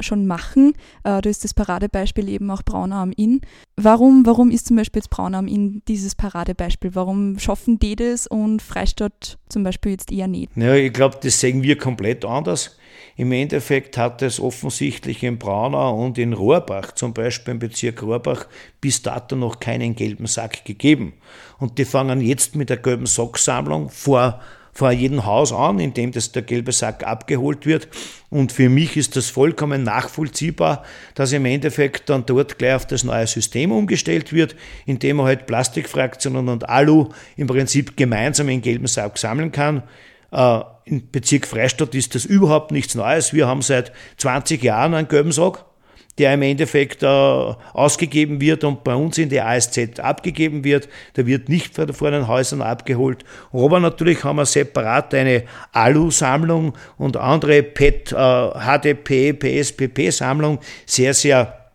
schon 0.00 0.26
machen. 0.26 0.74
Äh, 1.04 1.20
da 1.20 1.30
ist 1.30 1.44
das 1.44 1.54
Paradebeispiel 1.54 2.28
eben 2.28 2.50
auch 2.50 2.62
Braunau 2.62 2.96
am 2.96 3.12
Inn. 3.12 3.40
Warum, 3.76 4.26
warum 4.26 4.50
ist 4.50 4.66
zum 4.66 4.76
Beispiel 4.76 5.00
jetzt 5.00 5.10
Braunau 5.10 5.38
am 5.38 5.48
Inn 5.48 5.82
dieses 5.88 6.14
Paradebeispiel? 6.14 6.94
Warum 6.94 7.38
schaffen 7.38 7.78
die 7.78 7.96
das 7.96 8.26
und 8.26 8.62
Freistadt 8.62 9.38
zum 9.48 9.62
Beispiel 9.62 9.92
jetzt 9.92 10.12
eher 10.12 10.28
nicht? 10.28 10.50
Ja, 10.56 10.74
ich 10.74 10.92
glaube, 10.92 11.18
das 11.22 11.40
sehen 11.40 11.62
wir 11.62 11.76
komplett 11.78 12.24
anders. 12.24 12.76
Im 13.16 13.32
Endeffekt 13.32 13.96
hat 13.98 14.22
es 14.22 14.40
offensichtlich 14.40 15.22
in 15.22 15.38
Braunau 15.38 16.04
und 16.04 16.18
in 16.18 16.32
Rohrbach, 16.32 16.92
zum 16.92 17.12
Beispiel 17.12 17.52
im 17.52 17.58
Bezirk 17.58 18.02
Rohrbach, 18.02 18.46
bis 18.80 19.02
dato 19.02 19.36
noch 19.36 19.60
keinen 19.60 19.94
gelben 19.94 20.26
Sack 20.26 20.64
gegeben. 20.64 21.14
Und 21.58 21.78
die 21.78 21.84
fangen 21.84 22.20
jetzt 22.20 22.56
mit 22.56 22.70
der 22.70 22.78
gelben 22.78 23.06
Sacksammlung 23.06 23.90
vor 23.90 24.40
vor 24.72 24.90
jedem 24.90 25.26
Haus 25.26 25.52
an, 25.52 25.78
in 25.78 25.92
dem 25.92 26.12
das 26.12 26.32
der 26.32 26.42
gelbe 26.42 26.72
Sack 26.72 27.04
abgeholt 27.04 27.66
wird. 27.66 27.88
Und 28.30 28.52
für 28.52 28.70
mich 28.70 28.96
ist 28.96 29.16
das 29.16 29.28
vollkommen 29.28 29.82
nachvollziehbar, 29.82 30.82
dass 31.14 31.32
im 31.32 31.44
Endeffekt 31.44 32.08
dann 32.08 32.24
dort 32.24 32.58
gleich 32.58 32.74
auf 32.74 32.86
das 32.86 33.04
neue 33.04 33.26
System 33.26 33.70
umgestellt 33.70 34.32
wird, 34.32 34.56
indem 34.86 35.18
man 35.18 35.26
halt 35.26 35.46
Plastikfraktionen 35.46 36.48
und 36.48 36.68
Alu 36.68 37.10
im 37.36 37.46
Prinzip 37.46 37.96
gemeinsam 37.96 38.48
in 38.48 38.62
gelben 38.62 38.86
Sack 38.86 39.18
sammeln 39.18 39.52
kann. 39.52 39.82
Äh, 40.30 40.60
Im 40.84 41.10
Bezirk 41.10 41.46
Freistadt 41.46 41.94
ist 41.94 42.14
das 42.14 42.24
überhaupt 42.24 42.72
nichts 42.72 42.94
Neues. 42.94 43.34
Wir 43.34 43.46
haben 43.46 43.62
seit 43.62 43.92
20 44.16 44.62
Jahren 44.62 44.94
einen 44.94 45.08
gelben 45.08 45.32
Sack 45.32 45.66
der 46.18 46.34
im 46.34 46.42
Endeffekt 46.42 47.02
äh, 47.02 47.06
ausgegeben 47.06 48.40
wird 48.40 48.64
und 48.64 48.84
bei 48.84 48.94
uns 48.94 49.16
in 49.18 49.28
die 49.28 49.40
ASZ 49.40 49.98
abgegeben 49.98 50.62
wird. 50.62 50.88
Der 51.16 51.26
wird 51.26 51.48
nicht 51.48 51.74
vor 51.74 52.10
den 52.10 52.28
Häusern 52.28 52.60
abgeholt. 52.60 53.24
Aber 53.52 53.80
natürlich 53.80 54.22
haben 54.22 54.36
wir 54.36 54.46
separat 54.46 55.14
eine 55.14 55.44
Alu-Sammlung 55.72 56.74
und 56.98 57.16
andere 57.16 57.62
PET, 57.62 58.12
äh, 58.12 58.14
HDP, 58.14 59.32
PSPP-Sammlung 59.32 60.58
sehr, 60.84 61.14
sehr 61.14 61.70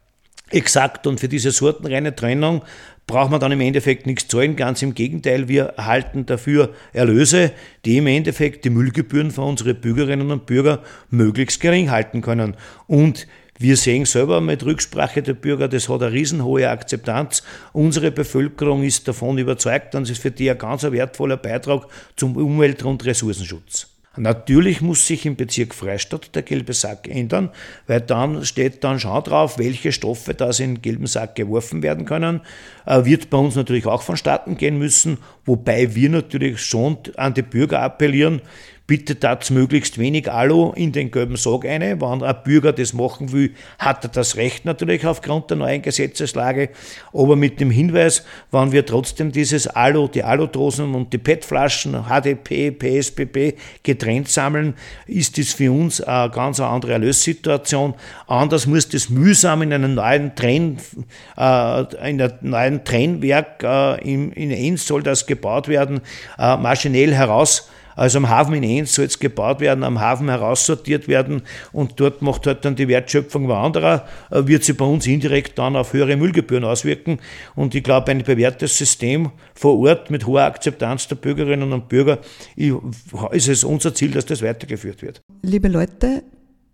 exakt 0.49 1.07
und 1.07 1.19
für 1.19 1.27
diese 1.27 1.51
sortenreine 1.51 2.15
Trennung 2.15 2.61
braucht 3.07 3.31
man 3.31 3.39
dann 3.39 3.53
im 3.53 3.61
Endeffekt 3.61 4.05
nichts 4.05 4.27
zahlen. 4.27 4.57
Ganz 4.57 4.81
im 4.81 4.93
Gegenteil, 4.93 5.47
wir 5.47 5.63
erhalten 5.77 6.25
dafür 6.25 6.73
Erlöse, 6.91 7.53
die 7.85 7.97
im 7.97 8.07
Endeffekt 8.07 8.65
die 8.65 8.69
Müllgebühren 8.69 9.31
für 9.31 9.41
unsere 9.41 9.73
Bürgerinnen 9.73 10.29
und 10.29 10.45
Bürger 10.45 10.83
möglichst 11.09 11.61
gering 11.61 11.89
halten 11.89 12.21
können. 12.21 12.55
Und 12.85 13.25
wir 13.59 13.75
sehen 13.77 14.05
selber 14.05 14.39
mit 14.39 14.63
Rücksprache 14.63 15.23
der 15.23 15.33
Bürger, 15.33 15.67
das 15.67 15.89
hat 15.89 16.03
eine 16.03 16.11
riesenhohe 16.11 16.69
Akzeptanz. 16.69 17.41
Unsere 17.73 18.11
Bevölkerung 18.11 18.83
ist 18.83 19.07
davon 19.07 19.37
überzeugt 19.37 19.95
und 19.95 20.03
es 20.03 20.11
ist 20.11 20.21
für 20.21 20.31
die 20.31 20.51
ein 20.51 20.57
ganz 20.57 20.83
wertvoller 20.83 21.37
Beitrag 21.37 21.87
zum 22.15 22.35
Umwelt- 22.37 22.83
und 22.83 23.03
Ressourcenschutz. 23.03 23.87
Natürlich 24.17 24.81
muss 24.81 25.05
sich 25.05 25.25
im 25.25 25.35
Bezirk 25.35 25.75
Freistadt 25.75 26.33
der 26.35 26.41
gelbe 26.41 26.73
Sack 26.73 27.07
ändern, 27.07 27.51
weil 27.85 28.01
dann 28.01 28.45
steht 28.45 28.83
dann 28.83 28.99
schon 28.99 29.23
drauf, 29.23 29.59
welche 29.59 29.91
Stoffe 29.91 30.33
da 30.33 30.49
in 30.49 30.75
den 30.75 30.81
gelben 30.81 31.05
Sack 31.05 31.35
geworfen 31.35 31.83
werden 31.83 32.05
können. 32.05 32.41
Äh, 32.85 33.05
wird 33.05 33.29
bei 33.29 33.37
uns 33.37 33.55
natürlich 33.55 33.85
auch 33.85 34.01
vonstatten 34.01 34.57
gehen 34.57 34.79
müssen, 34.79 35.19
wobei 35.45 35.93
wir 35.93 36.09
natürlich 36.09 36.59
schon 36.59 36.97
an 37.15 37.35
die 37.35 37.43
Bürger 37.43 37.81
appellieren, 37.81 38.41
bitte 38.87 39.19
tat 39.19 39.51
möglichst 39.51 39.97
wenig 39.97 40.31
Alu 40.31 40.71
in 40.71 40.93
den 40.93 41.11
gelben 41.11 41.35
Sarg 41.35 41.65
eine. 41.65 41.99
Wenn 41.99 42.23
ein 42.23 42.35
Bürger 42.45 42.71
das 42.71 42.93
machen 42.93 43.33
will, 43.33 43.53
hat 43.77 44.05
er 44.05 44.09
das 44.09 44.37
Recht 44.37 44.63
natürlich 44.63 45.05
aufgrund 45.05 45.49
der 45.49 45.57
neuen 45.57 45.81
Gesetzeslage. 45.81 46.69
Aber 47.13 47.35
mit 47.35 47.59
dem 47.59 47.69
Hinweis, 47.69 48.23
wenn 48.49 48.71
wir 48.71 48.85
trotzdem 48.85 49.33
dieses 49.33 49.67
Alu, 49.67 50.07
die 50.07 50.23
Aludosen 50.23 50.95
und 50.95 51.11
die 51.11 51.17
PET-Flaschen, 51.17 52.05
HDP, 52.07 52.71
PSPP 52.71 53.57
getrennt 53.83 54.29
sammeln, 54.29 54.73
ist 55.05 55.37
das 55.37 55.51
für 55.51 55.71
uns 55.71 55.99
eine 55.99 56.31
ganz 56.31 56.61
andere 56.61 56.93
Erlössituation. 56.93 57.93
Anders 58.27 58.67
muss 58.67 58.87
das 58.87 59.09
mühsam 59.09 59.63
in 59.63 59.73
einem 59.73 59.95
neuen 59.95 60.33
Trenn, 60.35 60.77
äh, 61.37 62.09
in 62.09 62.21
einem 62.21 62.33
neuen 62.41 62.83
Trennwerk 62.85 63.63
äh, 63.63 64.09
in, 64.09 64.31
Enns 64.31 64.87
soll 64.87 65.03
das 65.03 65.25
gebaut 65.25 65.67
werden, 65.67 65.99
äh, 66.39 66.55
maschinell 66.55 67.13
heraus 67.13 67.69
also 67.97 68.19
am 68.19 68.29
Hafen 68.29 68.53
in 68.53 68.63
Enns 68.63 68.93
soll 68.93 69.05
es 69.05 69.19
gebaut 69.19 69.59
werden, 69.59 69.83
am 69.83 69.99
Hafen 69.99 70.29
heraussortiert 70.29 71.07
werden 71.07 71.41
und 71.71 71.99
dort 71.99 72.21
macht 72.21 72.45
halt 72.45 72.63
dann 72.63 72.75
die 72.75 72.87
Wertschöpfung 72.87 73.49
wer 73.49 73.57
anderer, 73.57 74.07
äh, 74.29 74.45
wird 74.45 74.63
sich 74.63 74.77
bei 74.77 74.85
uns 74.85 75.07
indirekt 75.07 75.57
dann 75.57 75.75
auf 75.75 75.93
höhere 75.93 76.15
Müllgebühren 76.15 76.63
auswirken. 76.63 77.19
Und 77.55 77.73
ich 77.73 77.83
glaube, 77.83 78.11
ein 78.11 78.23
bewährtes 78.23 78.77
System 78.77 79.31
vor 79.55 79.79
Ort 79.79 80.11
mit 80.11 80.27
hoher 80.27 80.43
Akzeptanz 80.43 81.07
der 81.07 81.15
Bürgerinnen 81.15 81.73
und 81.73 81.89
Bürger 81.89 82.19
ist 82.55 83.47
es 83.47 83.63
unser 83.63 83.93
Ziel, 83.95 84.11
dass 84.11 84.25
das 84.25 84.41
weitergeführt 84.43 85.01
wird. 85.01 85.21
Liebe 85.41 85.67
Leute, 85.67 86.23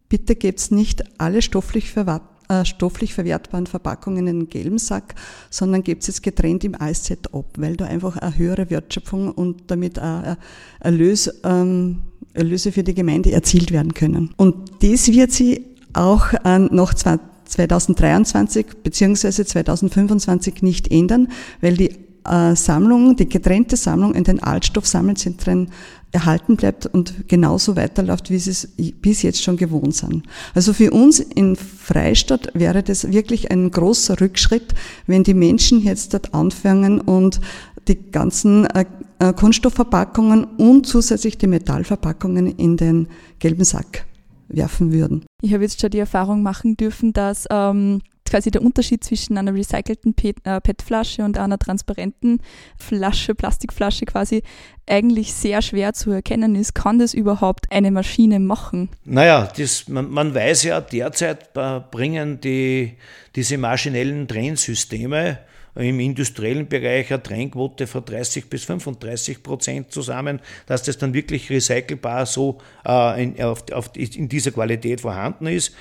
bitte 0.09 0.36
gebt 0.36 0.71
nicht 0.71 1.03
alle 1.17 1.41
stofflich 1.41 1.89
verwahrt 1.89 2.23
äh, 2.23 2.33
stofflich 2.65 3.13
verwertbaren 3.13 3.67
Verpackungen 3.67 4.27
in 4.27 4.35
einen 4.35 4.49
gelben 4.49 4.77
Sack, 4.77 5.15
sondern 5.49 5.83
gebt 5.83 6.07
es 6.07 6.21
getrennt 6.21 6.63
im 6.63 6.75
ab, 6.75 7.45
weil 7.57 7.75
da 7.75 7.85
einfach 7.85 8.17
eine 8.17 8.37
höhere 8.37 8.69
Wertschöpfung 8.69 9.31
und 9.31 9.63
damit 9.67 9.99
auch 9.99 10.37
Erlös, 10.79 11.29
ähm, 11.43 11.99
Erlöse 12.33 12.71
für 12.71 12.83
die 12.83 12.93
Gemeinde 12.93 13.31
erzielt 13.31 13.71
werden 13.71 13.93
können. 13.93 14.31
Und 14.37 14.83
das 14.83 15.11
wird 15.11 15.31
sie 15.31 15.65
auch 15.93 16.33
äh, 16.45 16.59
noch 16.59 16.93
2023 16.93 18.65
bzw. 18.83 19.45
2025 19.45 20.61
nicht 20.61 20.91
ändern, 20.91 21.29
weil 21.61 21.77
die 21.77 21.91
äh, 22.25 22.55
Sammlung, 22.55 23.15
die 23.15 23.29
getrennte 23.29 23.77
Sammlung 23.77 24.15
in 24.15 24.23
den 24.23 24.41
Altstoffsammelzentren 24.41 25.69
erhalten 26.13 26.56
bleibt 26.56 26.86
und 26.86 27.28
genauso 27.28 27.76
weiterläuft, 27.76 28.30
wie 28.30 28.38
sie 28.38 28.52
es 28.52 28.67
bis 29.02 29.23
jetzt 29.23 29.43
schon 29.43 29.58
gewohnt 29.58 29.95
sind. 29.95 30.23
Also 30.54 30.71
für 30.71 30.91
uns 30.91 31.19
in 31.19 31.56
Freistadt 31.56 32.49
wäre 32.54 32.84
das 32.84 33.12
wirklich 33.12 33.52
ein 33.52 33.71
großer 33.71 34.21
Rückschritt, 34.21 34.76
wenn 35.08 35.23
die 35.23 35.34
Menschen 35.34 35.82
jetzt 35.82 36.13
dort 36.13 36.34
anfangen 36.34 37.02
und 37.02 37.41
die 37.88 38.12
ganzen 38.12 38.65
äh, 38.67 38.86
äh, 39.19 39.34
Kunststoffverpackungen 39.34 40.43
und 40.43 40.86
zusätzlich 40.86 41.38
die 41.38 41.47
Metallverpackungen 41.47 42.47
in 42.47 42.78
den 42.78 43.08
gelben 43.39 43.63
Sack 43.63 44.06
werfen 44.47 44.91
würden. 44.93 45.26
Ich 45.41 45.54
habe 45.54 45.63
jetzt 45.63 45.82
schon 45.82 45.89
die 45.89 45.99
Erfahrung 45.99 46.43
machen 46.43 46.78
dürfen, 46.78 47.12
dass 47.12 47.45
ähm, 47.49 48.02
quasi 48.25 48.51
der 48.51 48.62
Unterschied 48.62 49.03
zwischen 49.03 49.38
einer 49.38 49.53
recycelten 49.53 50.15
äh, 50.43 50.62
PET-Flasche 50.62 51.23
und 51.23 51.38
einer 51.38 51.59
transparenten 51.59 52.41
Flasche, 52.77 53.36
Plastikflasche 53.36 54.05
quasi 54.05 54.43
eigentlich 54.88 55.33
sehr 55.33 55.62
schwer 55.62 55.93
zu 55.93 56.12
erkennen 56.12 56.55
ist. 56.55 56.75
Kann 56.75 56.99
das 56.99 57.13
überhaupt 57.13 57.71
eine 57.71 57.91
Maschine 57.91 58.39
machen? 58.39 58.89
Naja, 59.05 59.51
das, 59.57 59.88
man, 59.88 60.09
man 60.09 60.33
weiß 60.33 60.63
ja, 60.63 60.81
derzeit 60.81 61.49
äh, 61.55 61.79
bringen 61.91 62.41
die, 62.41 62.93
diese 63.36 63.57
maschinellen 63.57 64.27
Trennsysteme 64.27 65.39
im 65.75 65.99
industriellen 65.99 66.67
Bereich 66.67 67.12
eine 67.12 67.23
Trennquote 67.23 67.88
von 67.88 68.05
30 68.05 68.49
bis 68.49 68.65
35 68.65 69.41
Prozent 69.41 69.91
zusammen, 69.91 70.39
dass 70.67 70.83
das 70.83 70.97
dann 70.97 71.13
wirklich 71.13 71.49
recycelbar 71.49 72.25
so 72.25 72.59
äh, 72.86 73.23
in, 73.23 73.41
auf, 73.41 73.71
auf, 73.71 73.89
in 73.95 74.29
dieser 74.29 74.51
Qualität 74.51 75.01
vorhanden 75.01 75.47
ist. 75.47 75.73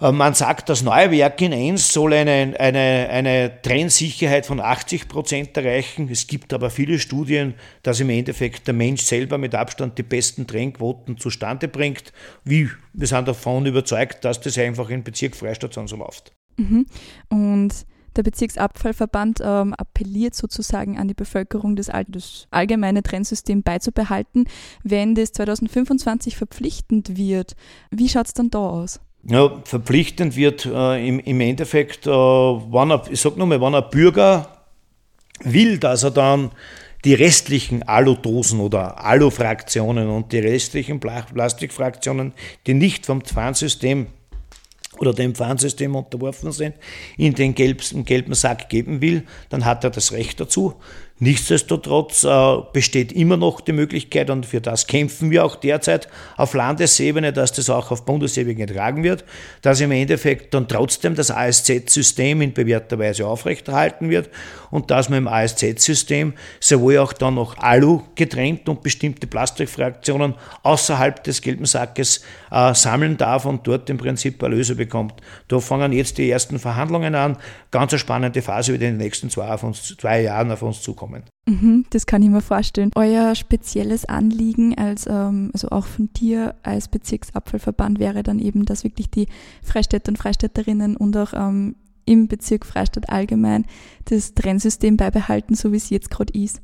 Äh, 0.00 0.12
man 0.12 0.34
sagt, 0.34 0.68
das 0.68 0.82
neue 0.82 1.10
Werk 1.10 1.40
in 1.40 1.52
Enns 1.52 1.92
soll 1.92 2.12
eine, 2.12 2.54
eine, 2.58 3.08
eine 3.10 3.62
Trennsicherheit 3.62 4.46
von 4.46 4.60
80 4.60 5.08
Prozent 5.08 5.56
erreichen. 5.56 6.08
Es 6.10 6.26
gibt 6.26 6.52
aber 6.52 6.70
viele 6.70 6.98
Studien, 6.98 7.54
dass 7.82 8.00
im 8.00 8.10
Endeffekt 8.10 8.66
der 8.66 8.74
Mensch 8.74 9.02
selber 9.02 9.38
mit 9.38 9.54
Abstand 9.54 9.98
die 9.98 10.02
besten 10.02 10.46
Trennquoten 10.46 11.18
zustande 11.18 11.68
bringt. 11.68 12.12
Wie, 12.44 12.68
wir 12.92 13.06
sind 13.06 13.28
davon 13.28 13.66
überzeugt, 13.66 14.24
dass 14.24 14.40
das 14.40 14.58
einfach 14.58 14.90
im 14.90 15.02
Bezirk 15.02 15.36
Freistadt 15.36 15.74
so 15.74 15.96
läuft. 15.96 16.32
Mhm. 16.56 16.86
Und 17.28 17.86
der 18.16 18.22
Bezirksabfallverband 18.22 19.40
ähm, 19.44 19.74
appelliert 19.74 20.34
sozusagen 20.34 20.98
an 20.98 21.06
die 21.06 21.14
Bevölkerung, 21.14 21.76
das, 21.76 21.90
das 22.08 22.46
allgemeine 22.50 23.02
Trennsystem 23.02 23.62
beizubehalten. 23.62 24.46
Wenn 24.82 25.14
das 25.14 25.32
2025 25.32 26.34
verpflichtend 26.34 27.18
wird, 27.18 27.56
wie 27.90 28.08
schaut 28.08 28.26
es 28.26 28.32
dann 28.32 28.48
da 28.48 28.58
aus? 28.58 29.00
Ja, 29.28 29.60
verpflichtend 29.64 30.36
wird 30.36 30.66
äh, 30.66 31.06
im, 31.06 31.18
im 31.20 31.40
Endeffekt, 31.40 32.06
äh, 32.06 32.10
wenn 32.10 32.90
er, 32.90 33.02
ich 33.10 33.20
sag 33.20 33.36
nochmal, 33.36 33.60
wenn 33.60 33.74
ein 33.74 33.90
Bürger 33.90 34.48
will, 35.40 35.78
dass 35.78 36.04
er 36.04 36.12
dann 36.12 36.52
die 37.04 37.14
restlichen 37.14 37.82
Aludosen 37.82 38.60
oder 38.60 39.04
Alufraktionen 39.04 40.08
und 40.08 40.32
die 40.32 40.38
restlichen 40.38 41.00
Plastikfraktionen, 41.00 42.32
die 42.66 42.74
nicht 42.74 43.06
vom 43.06 43.20
Pfandsystem 43.20 44.06
oder 44.98 45.12
dem 45.12 45.34
Pfandsystem 45.34 45.94
unterworfen 45.94 46.52
sind, 46.52 46.74
in 47.16 47.34
den 47.34 47.54
gelben, 47.54 48.04
gelben 48.04 48.34
Sack 48.34 48.68
geben 48.68 49.00
will, 49.00 49.24
dann 49.50 49.64
hat 49.64 49.84
er 49.84 49.90
das 49.90 50.12
Recht 50.12 50.40
dazu. 50.40 50.74
Nichtsdestotrotz 51.18 52.24
äh, 52.24 52.56
besteht 52.74 53.10
immer 53.10 53.38
noch 53.38 53.62
die 53.62 53.72
Möglichkeit, 53.72 54.28
und 54.28 54.44
für 54.44 54.60
das 54.60 54.86
kämpfen 54.86 55.30
wir 55.30 55.46
auch 55.46 55.56
derzeit 55.56 56.08
auf 56.36 56.52
Landesebene, 56.52 57.32
dass 57.32 57.52
das 57.52 57.70
auch 57.70 57.90
auf 57.90 58.04
Bundesebene 58.04 58.54
getragen 58.54 59.02
wird, 59.02 59.24
dass 59.62 59.80
im 59.80 59.92
Endeffekt 59.92 60.52
dann 60.52 60.68
trotzdem 60.68 61.14
das 61.14 61.30
ASZ-System 61.30 62.42
in 62.42 62.52
bewährter 62.52 62.98
Weise 62.98 63.26
aufrechterhalten 63.26 64.10
wird 64.10 64.28
und 64.70 64.90
dass 64.90 65.08
man 65.08 65.20
im 65.20 65.28
ASZ-System 65.28 66.34
sowohl 66.60 66.98
auch 66.98 67.14
dann 67.14 67.36
noch 67.36 67.56
Alu 67.56 68.02
getrennt 68.14 68.68
und 68.68 68.82
bestimmte 68.82 69.26
Plastikfraktionen 69.26 70.34
außerhalb 70.64 71.24
des 71.24 71.40
gelben 71.40 71.64
Sackes 71.64 72.24
äh, 72.50 72.74
sammeln 72.74 73.16
darf 73.16 73.46
und 73.46 73.66
dort 73.66 73.88
im 73.88 73.96
Prinzip 73.96 74.42
Erlöse 74.42 74.74
bekommt. 74.74 75.14
Da 75.48 75.60
fangen 75.60 75.92
jetzt 75.92 76.18
die 76.18 76.30
ersten 76.30 76.58
Verhandlungen 76.58 77.14
an. 77.14 77.38
Ganz 77.70 77.94
eine 77.94 78.00
spannende 78.00 78.42
Phase, 78.42 78.76
die 78.76 78.84
in 78.84 78.92
den 78.92 78.96
nächsten 78.98 79.30
zwei, 79.30 79.48
auf 79.48 79.62
uns, 79.62 79.96
zwei 79.96 80.20
Jahren 80.20 80.52
auf 80.52 80.60
uns 80.60 80.82
zukommt 80.82 81.05
kommen. 81.06 81.22
Mhm, 81.46 81.84
das 81.90 82.06
kann 82.06 82.22
ich 82.22 82.28
mir 82.28 82.40
vorstellen. 82.40 82.90
Euer 82.94 83.34
spezielles 83.34 84.04
Anliegen 84.04 84.76
als, 84.76 85.06
ähm, 85.06 85.50
also 85.52 85.68
auch 85.70 85.86
von 85.86 86.10
dir 86.12 86.54
als 86.62 86.88
Bezirksabfallverband 86.88 87.98
wäre 87.98 88.22
dann 88.22 88.38
eben, 88.38 88.64
dass 88.64 88.84
wirklich 88.84 89.10
die 89.10 89.28
Freistädter 89.62 90.10
und 90.10 90.16
Freistädterinnen 90.16 90.96
und 90.96 91.16
auch 91.16 91.32
ähm, 91.34 91.76
im 92.04 92.28
Bezirk 92.28 92.66
Freistadt 92.66 93.10
allgemein 93.10 93.66
das 94.06 94.34
Trennsystem 94.34 94.96
beibehalten, 94.96 95.54
so 95.54 95.72
wie 95.72 95.76
es 95.76 95.90
jetzt 95.90 96.10
gerade 96.10 96.32
ist. 96.38 96.60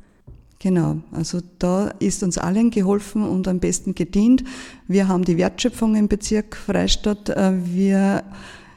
Genau, 0.60 0.98
also 1.10 1.40
da 1.58 1.88
ist 1.98 2.22
uns 2.22 2.38
allen 2.38 2.70
geholfen 2.70 3.24
und 3.24 3.48
am 3.48 3.58
besten 3.58 3.96
gedient. 3.96 4.44
Wir 4.86 5.08
haben 5.08 5.24
die 5.24 5.36
Wertschöpfung 5.36 5.96
im 5.96 6.06
Bezirk 6.06 6.56
Freistadt. 6.56 7.30
Äh, 7.30 7.52
wir 7.64 8.22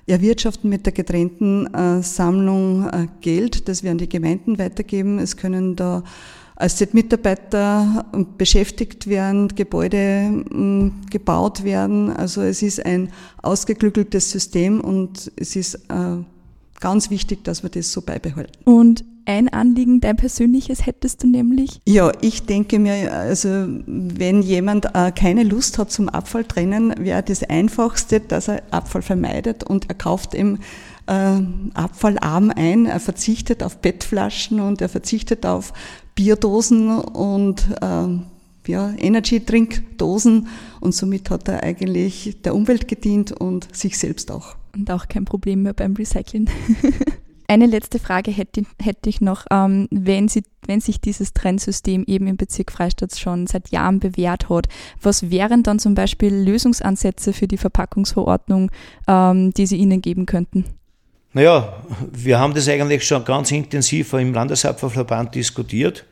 erwirtschaften 0.07 0.69
mit 0.69 0.85
der 0.85 0.93
getrennten 0.93 1.73
äh, 1.73 2.01
Sammlung 2.03 2.87
äh, 2.89 3.07
Geld, 3.21 3.67
das 3.67 3.83
wir 3.83 3.91
an 3.91 3.97
die 3.97 4.09
Gemeinden 4.09 4.59
weitergeben. 4.59 5.19
Es 5.19 5.37
können 5.37 5.75
da 5.75 6.03
als 6.55 6.79
Mitarbeiter 6.93 8.05
beschäftigt 8.37 9.07
werden, 9.07 9.49
Gebäude 9.49 10.29
mh, 10.49 10.91
gebaut 11.11 11.63
werden. 11.63 12.09
Also 12.15 12.41
es 12.41 12.61
ist 12.61 12.85
ein 12.85 13.11
ausgeklügeltes 13.41 14.31
System 14.31 14.79
und 14.79 15.31
es 15.35 15.55
ist 15.55 15.75
äh, 15.89 16.23
ganz 16.79 17.09
wichtig, 17.09 17.43
dass 17.43 17.63
wir 17.63 17.69
das 17.69 17.91
so 17.91 18.01
beibehalten. 18.01 18.63
Und 18.63 19.03
ein 19.25 19.49
Anliegen, 19.49 20.01
dein 20.01 20.17
persönliches 20.17 20.85
hättest 20.85 21.23
du 21.23 21.27
nämlich? 21.27 21.81
Ja, 21.87 22.11
ich 22.21 22.45
denke 22.45 22.77
mir, 22.77 23.11
also 23.11 23.49
wenn 23.87 24.43
jemand 24.43 24.85
äh, 24.93 25.11
keine 25.11 25.43
Lust 25.43 25.79
hat 25.79 25.91
zum 25.91 26.09
Abfall 26.09 26.45
trennen, 26.45 26.93
wäre 26.99 27.23
das 27.23 27.43
Einfachste, 27.43 28.19
dass 28.19 28.47
er 28.47 28.61
Abfall 28.69 29.01
vermeidet 29.01 29.63
und 29.63 29.89
er 29.89 29.95
kauft 29.95 30.35
im 30.35 30.59
äh, 31.07 31.41
Abfallarm 31.73 32.51
ein, 32.55 32.85
er 32.85 32.99
verzichtet 32.99 33.63
auf 33.63 33.77
Bettflaschen 33.77 34.59
und 34.59 34.81
er 34.81 34.89
verzichtet 34.89 35.45
auf 35.45 35.73
Bierdosen 36.13 36.99
und 36.99 37.67
äh, 37.81 38.71
ja, 38.71 38.93
Energy-Trinkdosen 38.97 40.47
und 40.79 40.95
somit 40.95 41.29
hat 41.29 41.47
er 41.47 41.63
eigentlich 41.63 42.37
der 42.43 42.55
Umwelt 42.55 42.87
gedient 42.87 43.31
und 43.31 43.75
sich 43.75 43.97
selbst 43.97 44.31
auch. 44.31 44.55
Und 44.75 44.91
auch 44.91 45.07
kein 45.07 45.25
Problem 45.25 45.63
mehr 45.63 45.73
beim 45.73 45.93
Recyceln. 45.93 46.49
Eine 47.47 47.67
letzte 47.67 47.99
Frage 47.99 48.31
hätte, 48.31 48.63
hätte 48.81 49.07
ich 49.07 49.21
noch. 49.21 49.45
Ähm, 49.51 49.87
wenn, 49.91 50.27
Sie, 50.27 50.43
wenn 50.65 50.81
sich 50.81 50.99
dieses 50.99 51.33
Trennsystem 51.33 52.03
eben 52.07 52.25
im 52.25 52.37
Bezirk 52.37 52.71
Freistadt 52.71 53.15
schon 53.15 53.45
seit 53.45 53.69
Jahren 53.69 53.99
bewährt 53.99 54.49
hat, 54.49 54.67
was 54.99 55.29
wären 55.29 55.61
dann 55.61 55.77
zum 55.77 55.93
Beispiel 55.93 56.33
Lösungsansätze 56.33 57.33
für 57.33 57.47
die 57.47 57.57
Verpackungsverordnung, 57.57 58.71
ähm, 59.07 59.53
die 59.53 59.67
Sie 59.67 59.77
Ihnen 59.77 60.01
geben 60.01 60.25
könnten? 60.25 60.65
Naja, 61.33 61.83
wir 62.11 62.39
haben 62.39 62.53
das 62.53 62.67
eigentlich 62.67 63.05
schon 63.05 63.23
ganz 63.25 63.51
intensiv 63.51 64.13
im 64.13 64.33
Landesabfallverband 64.33 65.35
diskutiert. 65.35 66.05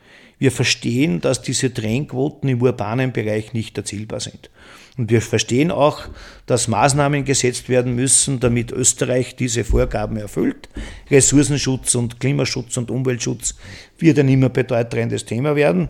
Wir 0.44 0.52
verstehen, 0.52 1.22
dass 1.22 1.40
diese 1.40 1.72
Trennquoten 1.72 2.50
im 2.50 2.60
urbanen 2.60 3.14
Bereich 3.14 3.54
nicht 3.54 3.78
erzielbar 3.78 4.20
sind. 4.20 4.50
Und 4.98 5.10
wir 5.10 5.22
verstehen 5.22 5.70
auch, 5.70 6.02
dass 6.44 6.68
Maßnahmen 6.68 7.24
gesetzt 7.24 7.70
werden 7.70 7.94
müssen, 7.94 8.40
damit 8.40 8.70
Österreich 8.70 9.36
diese 9.36 9.64
Vorgaben 9.64 10.18
erfüllt. 10.18 10.68
Ressourcenschutz 11.10 11.94
und 11.94 12.20
Klimaschutz 12.20 12.76
und 12.76 12.90
Umweltschutz 12.90 13.54
wird 13.98 14.18
ein 14.18 14.28
immer 14.28 14.50
bedeutendes 14.50 15.24
Thema 15.24 15.56
werden. 15.56 15.88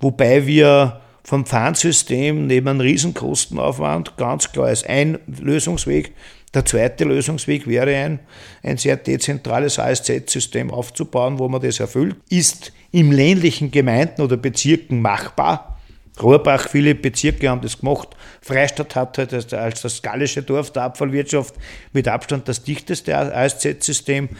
Wobei 0.00 0.48
wir 0.48 1.00
vom 1.22 1.46
Pfandsystem 1.46 2.48
neben 2.48 2.66
einem 2.66 2.80
Riesenkostenaufwand 2.80 4.16
ganz 4.16 4.50
klar 4.50 4.66
als 4.66 4.82
ein 4.82 5.20
Lösungsweg 5.28 6.12
der 6.54 6.64
zweite 6.64 7.04
Lösungsweg 7.04 7.66
wäre 7.66 7.94
ein, 7.94 8.20
ein 8.62 8.76
sehr 8.78 8.96
dezentrales 8.96 9.78
ASZ-System 9.78 10.70
aufzubauen, 10.70 11.38
wo 11.38 11.48
man 11.48 11.60
das 11.60 11.80
erfüllt. 11.80 12.16
Ist 12.28 12.72
im 12.92 13.12
ländlichen 13.12 13.70
Gemeinden 13.70 14.22
oder 14.22 14.36
Bezirken 14.36 15.02
machbar. 15.02 15.78
Rohrbach, 16.22 16.68
viele 16.70 16.94
Bezirke 16.94 17.50
haben 17.50 17.60
das 17.60 17.78
gemacht. 17.78 18.08
Freistadt 18.40 18.96
hat 18.96 19.18
halt 19.18 19.52
als 19.52 19.82
das 19.82 20.00
gallische 20.00 20.42
Dorf 20.42 20.72
der 20.72 20.84
Abfallwirtschaft 20.84 21.54
mit 21.92 22.08
Abstand 22.08 22.48
das 22.48 22.62
dichteste 22.62 23.14
ASZ-System. 23.16 24.30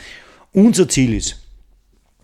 Unser 0.53 0.88
Ziel 0.88 1.12
ist, 1.12 1.38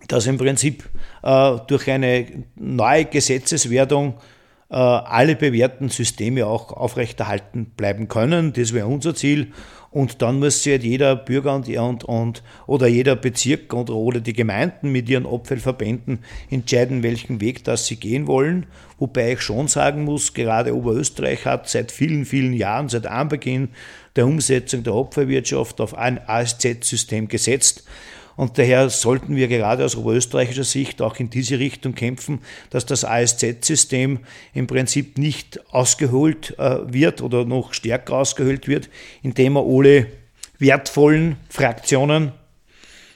dass 0.08 0.26
im 0.26 0.38
Prinzip 0.38 0.88
äh, 1.22 1.56
durch 1.66 1.90
eine 1.90 2.44
neue 2.54 3.04
Gesetzeswerdung 3.04 4.14
alle 4.76 5.36
bewährten 5.36 5.88
Systeme 5.90 6.46
auch 6.46 6.72
aufrechterhalten 6.72 7.66
bleiben 7.76 8.08
können. 8.08 8.52
Das 8.52 8.72
wäre 8.72 8.86
unser 8.86 9.14
Ziel. 9.14 9.52
Und 9.90 10.22
dann 10.22 10.40
sich 10.50 10.72
halt 10.72 10.84
jeder 10.84 11.14
Bürger 11.14 11.54
und, 11.54 11.68
und, 11.68 12.04
und 12.04 12.42
oder 12.66 12.86
jeder 12.86 13.14
Bezirk 13.14 13.74
und, 13.74 13.90
oder 13.90 14.20
die 14.20 14.32
Gemeinden 14.32 14.90
mit 14.90 15.06
ihren 15.10 15.26
Abfallverbänden 15.26 16.20
entscheiden, 16.48 17.02
welchen 17.02 17.42
Weg 17.42 17.64
das 17.64 17.86
sie 17.86 17.96
gehen 17.96 18.26
wollen. 18.26 18.64
Wobei 18.98 19.32
ich 19.32 19.42
schon 19.42 19.68
sagen 19.68 20.04
muss, 20.04 20.32
gerade 20.32 20.74
Oberösterreich 20.74 21.44
hat 21.44 21.68
seit 21.68 21.92
vielen, 21.92 22.24
vielen 22.24 22.54
Jahren, 22.54 22.88
seit 22.88 23.06
Anbeginn 23.06 23.68
der 24.16 24.26
Umsetzung 24.26 24.82
der 24.82 24.94
Abfallwirtschaft 24.94 25.82
auf 25.82 25.94
ein 25.94 26.18
ASZ-System 26.26 27.28
gesetzt. 27.28 27.84
Und 28.36 28.58
daher 28.58 28.88
sollten 28.90 29.36
wir 29.36 29.48
gerade 29.48 29.84
aus 29.84 29.96
oberösterreichischer 29.96 30.64
Sicht 30.64 31.02
auch 31.02 31.16
in 31.16 31.30
diese 31.30 31.58
Richtung 31.58 31.94
kämpfen, 31.94 32.40
dass 32.70 32.86
das 32.86 33.04
ASZ-System 33.04 34.20
im 34.54 34.66
Prinzip 34.66 35.18
nicht 35.18 35.60
ausgeholt 35.72 36.58
äh, 36.58 36.92
wird 36.92 37.22
oder 37.22 37.44
noch 37.44 37.74
stärker 37.74 38.14
ausgehöhlt 38.14 38.68
wird, 38.68 38.88
indem 39.22 39.56
er 39.56 39.64
alle 39.66 40.06
wertvollen 40.58 41.36
Fraktionen 41.48 42.32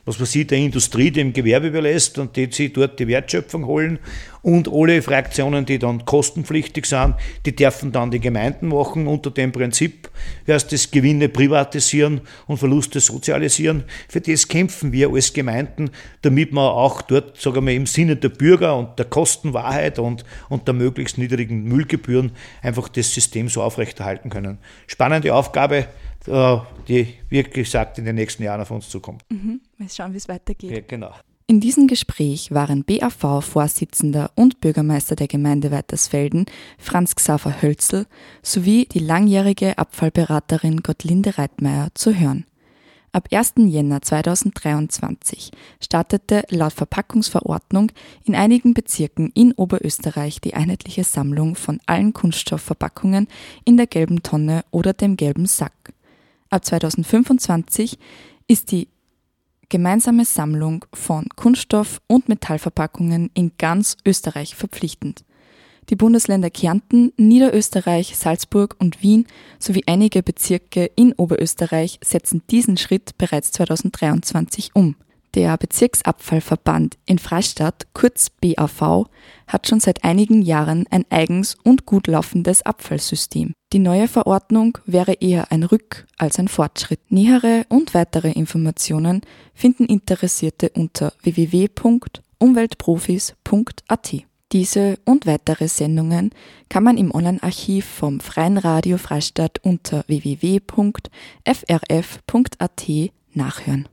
was 0.07 0.19
man 0.21 0.27
sieht, 0.27 0.53
der 0.53 0.59
Industrie 0.59 1.11
dem 1.11 1.33
Gewerbe 1.33 1.67
überlässt 1.67 2.19
und 2.19 2.37
die 2.37 2.49
sie 2.51 2.73
dort 2.73 2.99
die 2.99 3.09
Wertschöpfung 3.09 3.67
holen 3.67 3.99
und 4.41 4.73
alle 4.73 5.03
Fraktionen, 5.03 5.67
die 5.67 5.81
dann 5.81 6.05
kostenpflichtig 6.05 6.87
sind, 6.87 7.17
die 7.45 7.57
dürfen 7.57 7.91
dann 7.91 8.13
die 8.13 8.21
Gemeinden 8.21 8.69
machen 8.69 9.09
unter 9.09 9.33
dem 9.33 9.51
Prinzip, 9.51 10.09
erst 10.47 10.71
das 10.71 10.93
Gewinne 10.93 11.29
privatisieren 11.29 12.21
und 12.47 12.59
Verluste 12.59 13.01
sozialisieren. 13.01 13.83
Für 14.09 14.21
das 14.21 14.47
kämpfen 14.47 14.93
wir 14.93 15.11
als 15.11 15.33
Gemeinden, 15.33 15.91
damit 16.23 16.53
wir 16.53 16.73
auch 16.73 17.03
dort, 17.03 17.41
sagen 17.41 17.67
wir, 17.67 17.75
im 17.75 17.87
Sinne 17.87 18.15
der 18.15 18.29
Bürger 18.29 18.77
und 18.77 18.97
der 19.01 19.07
Kostenwahrheit 19.07 19.99
und, 19.99 20.25
und 20.49 20.69
der 20.69 20.75
möglichst 20.75 21.19
niedrigen 21.19 21.65
Müllgebühren 21.65 22.31
einfach 22.63 22.89
das 22.89 23.13
System 23.13 23.49
so 23.49 23.61
aufrechterhalten 23.61 24.31
können. 24.31 24.59
Spannende 24.87 25.35
Aufgabe, 25.35 25.87
äh, 26.29 26.57
die, 26.87 27.15
wie 27.29 27.43
gesagt, 27.43 27.99
in 27.99 28.05
den 28.05 28.15
nächsten 28.15 28.45
Jahren 28.45 28.61
auf 28.61 28.71
uns 28.71 28.89
zukommt. 28.89 29.25
Mhm. 29.29 29.61
Mal 29.79 29.89
schauen, 29.89 30.13
wie 30.13 30.19
es 30.19 30.29
weitergeht. 30.29 30.71
Ja, 30.71 30.81
genau. 30.81 31.13
In 31.49 31.61
diesem 31.61 31.87
Gespräch 31.87 32.51
waren 32.51 32.83
BAV-Vorsitzender 32.83 34.33
und 34.35 34.61
Bürgermeister 34.61 35.15
der 35.15 35.29
Gemeinde 35.29 35.71
Weitersfelden 35.71 36.47
Franz 36.77 37.15
Xaver 37.15 37.63
Hölzel 37.63 38.07
sowie 38.43 38.87
die 38.87 38.99
langjährige 38.99 39.79
Abfallberaterin 39.79 40.83
Gottlinde 40.83 41.39
Reitmeier 41.39 41.91
zu 41.95 42.19
hören. 42.19 42.47
Ab 43.13 43.29
1. 43.31 43.55
Jänner 43.59 44.03
2023 44.03 45.53
startete 45.81 46.43
laut 46.51 46.73
Verpackungsverordnung 46.73 47.93
in 48.25 48.35
einigen 48.35 48.75
Bezirken 48.75 49.31
in 49.33 49.53
Oberösterreich 49.53 50.41
die 50.41 50.55
einheitliche 50.55 51.05
Sammlung 51.05 51.55
von 51.55 51.81
allen 51.87 52.13
Kunststoffverpackungen 52.13 53.29
in 53.65 53.77
der 53.77 53.87
gelben 53.87 54.23
Tonne 54.23 54.65
oder 54.73 54.93
dem 54.93 55.17
gelben 55.17 55.47
Sack. 55.47 55.95
Ab 56.51 56.65
2025 56.65 57.99
ist 58.49 58.73
die 58.73 58.89
gemeinsame 59.69 60.25
Sammlung 60.25 60.85
von 60.93 61.27
Kunststoff- 61.37 62.01
und 62.07 62.29
Metallverpackungen 62.29 63.31
in 63.35 63.53
ganz 63.59 63.97
Österreich 64.07 64.55
verpflichtend. 64.55 65.25
Die 65.89 65.97
Bundesländer 65.97 66.51
Kärnten, 66.51 67.13
Niederösterreich, 67.17 68.17
Salzburg 68.17 68.75
und 68.81 69.03
Wien 69.03 69.27
sowie 69.59 69.85
einige 69.87 70.23
Bezirke 70.23 70.91
in 70.97 71.13
Oberösterreich 71.13 72.01
setzen 72.03 72.43
diesen 72.51 72.77
Schritt 72.77 73.17
bereits 73.19 73.53
2023 73.53 74.71
um. 74.75 74.97
Der 75.37 75.57
Bezirksabfallverband 75.59 76.97
in 77.05 77.19
Freistadt, 77.19 77.89
kurz 77.93 78.31
BAV, 78.31 79.05
hat 79.47 79.69
schon 79.69 79.81
seit 79.81 80.03
einigen 80.03 80.41
Jahren 80.41 80.87
ein 80.91 81.05
eigens 81.11 81.59
und 81.63 81.85
gut 81.85 82.07
laufendes 82.07 82.63
Abfallsystem. 82.63 83.53
Die 83.75 83.79
neue 83.79 84.09
Verordnung 84.09 84.79
wäre 84.87 85.13
eher 85.13 85.53
ein 85.53 85.63
Rück- 85.63 86.07
als 86.17 86.39
ein 86.39 86.49
Fortschritt. 86.49 87.01
Nähere 87.13 87.67
und 87.69 87.93
weitere 87.93 88.33
Informationen 88.33 89.21
finden 89.53 89.85
Interessierte 89.85 90.71
unter 90.71 91.13
www.oevv.at. 91.23 92.23
umweltprofis.at. 92.39 94.15
Diese 94.53 94.99
und 95.05 95.27
weitere 95.27 95.69
Sendungen 95.69 96.31
kann 96.71 96.83
man 96.83 96.97
im 96.97 97.15
Online-Archiv 97.15 97.85
vom 97.85 98.21
Freien 98.21 98.57
Radio 98.57 98.97
Freistadt 98.97 99.59
unter 99.63 100.03
www.frf.at 100.07 100.71
nachhören. 103.35 103.89